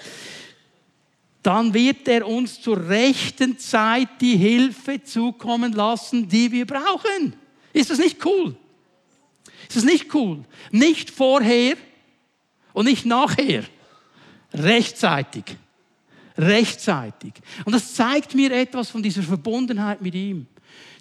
[1.41, 7.36] Dann wird er uns zur rechten Zeit die Hilfe zukommen lassen, die wir brauchen.
[7.71, 8.55] Ist das nicht cool?
[9.68, 10.43] Ist das nicht cool?
[10.72, 11.76] Nicht vorher
[12.74, 13.63] und nicht nachher.
[14.53, 15.43] Rechtzeitig.
[16.38, 17.34] Rechtzeitig.
[17.63, 20.47] Und das zeigt mir etwas von dieser Verbundenheit mit ihm,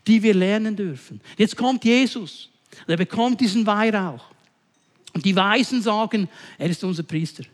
[0.07, 1.21] die wir lernen dürfen.
[1.37, 2.51] Jetzt kommt Jesus.
[2.87, 4.25] Er bekommt diesen Weihrauch.
[5.13, 7.45] Und die Weisen sagen, er ist unser Priester.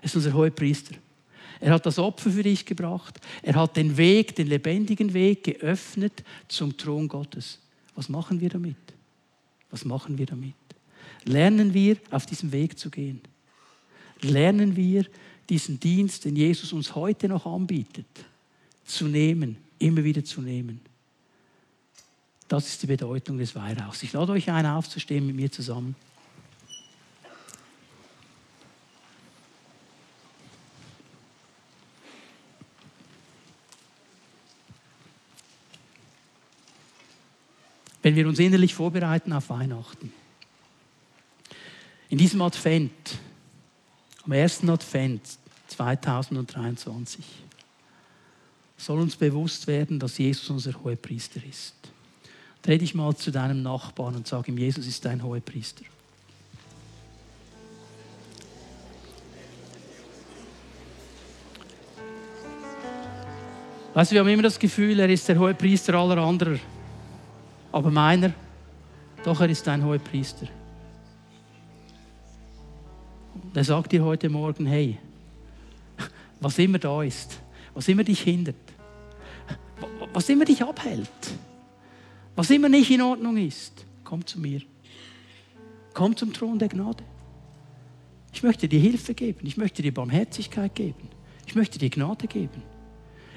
[0.00, 0.94] Er ist unser hoher Priester.
[1.60, 3.18] Er hat das Opfer für dich gebracht.
[3.42, 7.58] Er hat den Weg, den lebendigen Weg geöffnet zum Thron Gottes.
[7.94, 8.76] Was machen wir damit?
[9.74, 10.54] Was machen wir damit?
[11.24, 13.20] Lernen wir, auf diesem Weg zu gehen?
[14.20, 15.04] Lernen wir,
[15.50, 18.06] diesen Dienst, den Jesus uns heute noch anbietet,
[18.84, 20.78] zu nehmen, immer wieder zu nehmen?
[22.46, 24.04] Das ist die Bedeutung des Weihrauchs.
[24.04, 25.96] Ich lade euch ein, aufzustehen mit mir zusammen.
[38.04, 40.12] Wenn wir uns innerlich vorbereiten auf Weihnachten.
[42.10, 42.92] In diesem Advent,
[44.24, 45.22] am ersten Advent
[45.68, 47.24] 2023,
[48.76, 51.74] soll uns bewusst werden, dass Jesus unser Hohepriester ist.
[52.60, 55.86] Dreh dich mal zu deinem Nachbarn und sag ihm, Jesus ist dein Hohepriester.
[63.94, 66.73] Weißt du, wir haben immer das Gefühl, er ist der Hohepriester aller anderen.
[67.74, 68.32] Aber meiner,
[69.24, 70.46] doch er ist ein hoher Priester.
[73.34, 74.96] Und er sagt dir heute Morgen, hey,
[76.40, 77.40] was immer da ist,
[77.74, 78.54] was immer dich hindert,
[80.12, 81.10] was immer dich abhält,
[82.36, 84.60] was immer nicht in Ordnung ist, komm zu mir.
[85.94, 87.02] Komm zum Thron der Gnade.
[88.32, 91.08] Ich möchte dir Hilfe geben, ich möchte dir Barmherzigkeit geben,
[91.44, 92.62] ich möchte dir Gnade geben.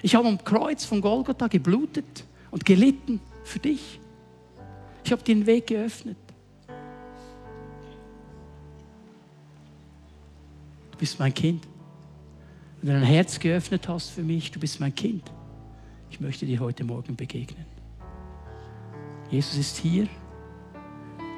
[0.03, 3.99] Ich habe am Kreuz von Golgotha geblutet und gelitten für dich.
[5.07, 6.17] Ich habe den Weg geöffnet.
[10.91, 11.65] Du bist mein Kind.
[12.81, 15.23] Wenn du dein Herz geöffnet hast für mich, du bist mein Kind.
[16.09, 17.65] Ich möchte dir heute Morgen begegnen.
[19.31, 20.09] Jesus ist hier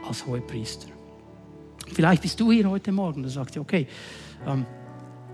[0.03, 0.87] als Hohepriester.
[1.93, 3.85] Vielleicht bist du hier heute Morgen und sagst, okay,
[4.47, 4.65] ähm,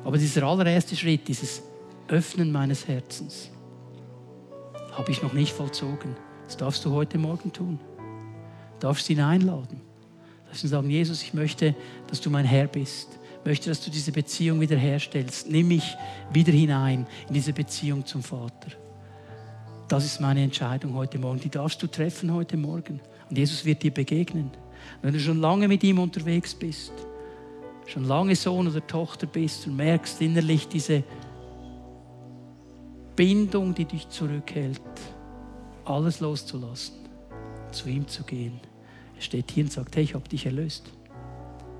[0.03, 1.63] aber dieser allererste Schritt, dieses
[2.09, 3.49] Öffnen meines Herzens,
[4.91, 6.17] habe ich noch nicht vollzogen.
[6.43, 7.79] Das darfst du heute Morgen tun
[8.79, 9.81] darfst ihn einladen.
[10.47, 11.75] Darfst ihn sagen, Jesus, ich möchte,
[12.07, 13.09] dass du mein Herr bist.
[13.39, 15.49] Ich möchte, dass du diese Beziehung wiederherstellst.
[15.49, 15.95] Nimm mich
[16.31, 18.71] wieder hinein in diese Beziehung zum Vater.
[19.87, 21.39] Das ist meine Entscheidung heute Morgen.
[21.39, 22.99] Die darfst du treffen heute Morgen.
[23.29, 24.51] Und Jesus wird dir begegnen.
[25.01, 26.91] Wenn du schon lange mit ihm unterwegs bist,
[27.85, 31.03] schon lange Sohn oder Tochter bist und merkst innerlich diese
[33.15, 34.81] Bindung, die dich zurückhält,
[35.85, 36.95] alles loszulassen,
[37.75, 38.59] zu ihm zu gehen.
[39.15, 40.91] Er steht hier und sagt, hey, ich habe dich erlöst.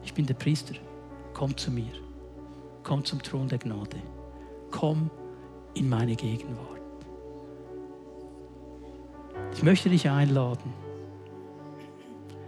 [0.04, 0.76] Ich bin der Priester.
[1.34, 1.92] Komm zu mir.
[2.84, 3.98] Komm zum Thron der Gnade.
[4.72, 5.10] Komm
[5.74, 6.82] in meine Gegenwart.
[9.54, 10.74] Ich möchte dich einladen,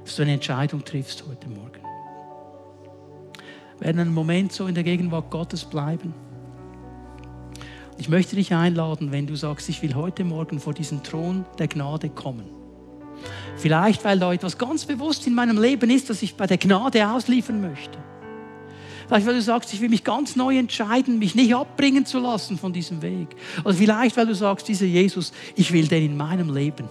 [0.03, 1.81] dass du eine Entscheidung triffst heute Morgen.
[3.79, 6.13] Wir werden einen Moment so in der Gegenwart Gottes bleiben.
[7.97, 11.67] Ich möchte dich einladen, wenn du sagst, ich will heute Morgen vor diesen Thron der
[11.67, 12.56] Gnade kommen
[13.57, 17.09] Vielleicht, weil da etwas ganz bewusst in meinem Leben ist, das ich bei der Gnade
[17.09, 17.97] ausliefern möchte.
[19.07, 22.57] Vielleicht, weil du sagst, ich will mich ganz neu entscheiden, mich nicht abbringen zu lassen
[22.57, 23.29] von diesem Weg.
[23.63, 26.87] Oder vielleicht, weil du sagst, dieser Jesus, ich will den in meinem Leben.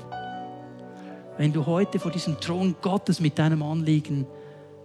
[1.36, 4.26] Wenn du heute vor diesem Thron Gottes mit deinem Anliegen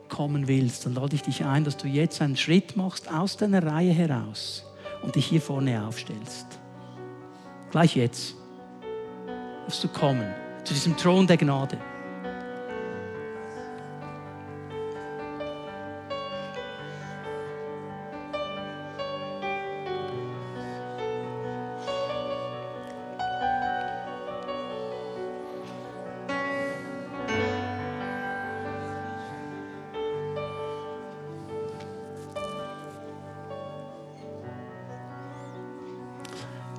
[0.10, 3.66] kommen willst, dann lade ich dich ein, dass du jetzt einen Schritt machst aus deiner
[3.66, 4.66] Reihe heraus
[5.02, 6.48] und dich hier vorne aufstellst.
[7.72, 8.36] Gleich jetzt
[9.66, 11.78] wirst du kommen zu diesem Thron der Gnade.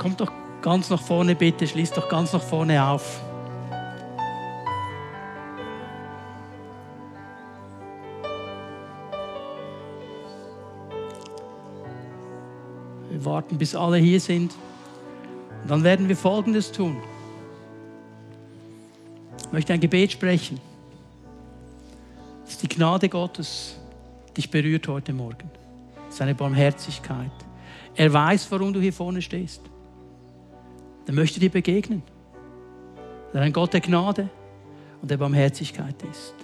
[0.02, 3.20] kommt doch ganz nach vorne bitte, schließt doch ganz nach vorne auf.
[13.52, 14.54] Warten, bis alle hier sind.
[15.62, 16.96] Und dann werden wir Folgendes tun.
[19.38, 20.58] Ich möchte ein Gebet sprechen,
[22.44, 23.76] dass die Gnade Gottes
[24.36, 25.50] dich berührt heute Morgen.
[26.08, 27.30] Seine Barmherzigkeit.
[27.94, 29.60] Er weiß, warum du hier vorne stehst.
[31.06, 32.02] Er möchte dir begegnen.
[33.34, 34.28] Er ein Gott der Gnade
[35.00, 36.34] und der Barmherzigkeit ist.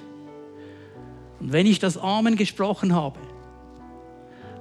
[1.40, 3.18] Und wenn ich das Amen gesprochen habe,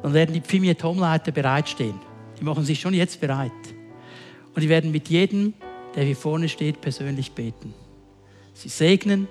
[0.04, 2.07] dann werden die Pfimiet-Home-Leiter bereitstehen.
[2.40, 3.52] Die machen sich schon jetzt bereit.
[4.54, 5.54] Und die werden mit jedem,
[5.96, 7.74] der hier vorne steht, persönlich beten.
[8.54, 9.28] Sie segnen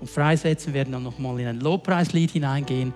[0.00, 2.92] und freisetzen, werden dann nochmal in ein Lobpreislied hineingehen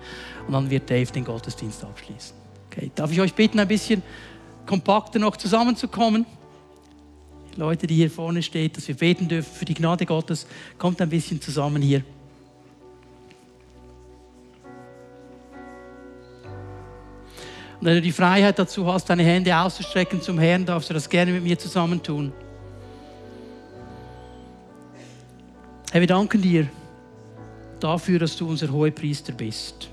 [0.47, 2.35] und dann wird Dave den Gottesdienst abschließen.
[2.71, 2.91] Okay.
[2.95, 4.01] Darf ich euch bitten, ein bisschen
[4.65, 6.25] kompakter noch zusammenzukommen?
[7.55, 10.47] Die Leute, die hier vorne stehen, dass wir beten dürfen für die Gnade Gottes,
[10.77, 12.03] kommt ein bisschen zusammen hier.
[17.83, 21.09] Und wenn du die Freiheit dazu hast, deine Hände auszustrecken zum Herrn, darfst du das
[21.09, 22.31] gerne mit mir zusammen tun.
[25.91, 26.69] Herr, wir danken dir
[27.81, 29.89] dafür, dass du unser Hohepriester bist.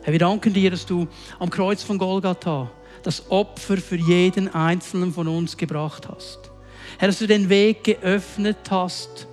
[0.00, 1.06] Herr, wir danken dir, dass du
[1.38, 2.70] am Kreuz von Golgatha
[3.02, 6.50] das Opfer für jeden Einzelnen von uns gebracht hast.
[6.96, 9.26] Herr, dass du den Weg geöffnet hast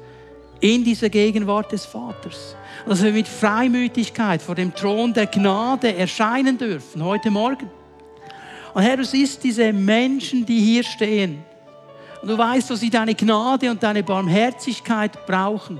[0.60, 2.58] in dieser Gegenwart des Vaters.
[2.86, 7.70] Dass wir mit Freimütigkeit vor dem Thron der Gnade erscheinen dürfen heute Morgen.
[8.76, 11.45] Und Herr, du siehst diese Menschen, die hier stehen.
[12.21, 15.80] Und du weißt, dass sie deine Gnade und deine Barmherzigkeit brauchen.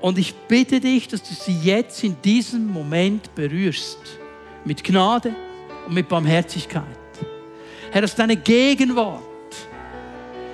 [0.00, 3.98] Und ich bitte dich, dass du sie jetzt in diesem Moment berührst.
[4.64, 5.34] Mit Gnade
[5.84, 6.84] und mit Barmherzigkeit.
[7.90, 9.20] Herr, dass deine Gegenwart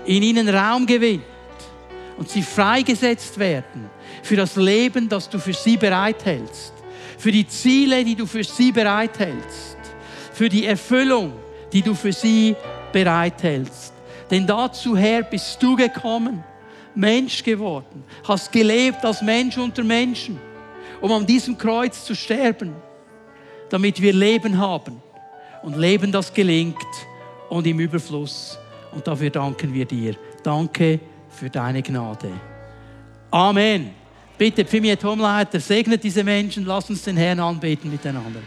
[0.06, 1.22] in ihnen Raum gewinnt
[2.16, 3.90] und sie freigesetzt werden
[4.22, 6.72] für das Leben, das du für sie bereithältst.
[7.18, 9.76] Für die Ziele, die du für sie bereithältst.
[10.32, 11.34] Für die Erfüllung
[11.72, 12.54] die du für sie
[12.92, 13.92] bereithältst.
[14.30, 16.44] Denn dazu, Herr, bist du gekommen,
[16.94, 20.38] Mensch geworden, hast gelebt als Mensch unter Menschen,
[21.00, 22.74] um an diesem Kreuz zu sterben,
[23.68, 25.00] damit wir Leben haben.
[25.62, 26.76] Und Leben, das gelingt
[27.48, 28.58] und im Überfluss.
[28.92, 30.14] Und dafür danken wir dir.
[30.42, 32.30] Danke für deine Gnade.
[33.30, 33.90] Amen.
[34.36, 38.40] Bitte, Pfimiet Homleiter, segnet diese Menschen, lass uns den Herrn anbeten miteinander.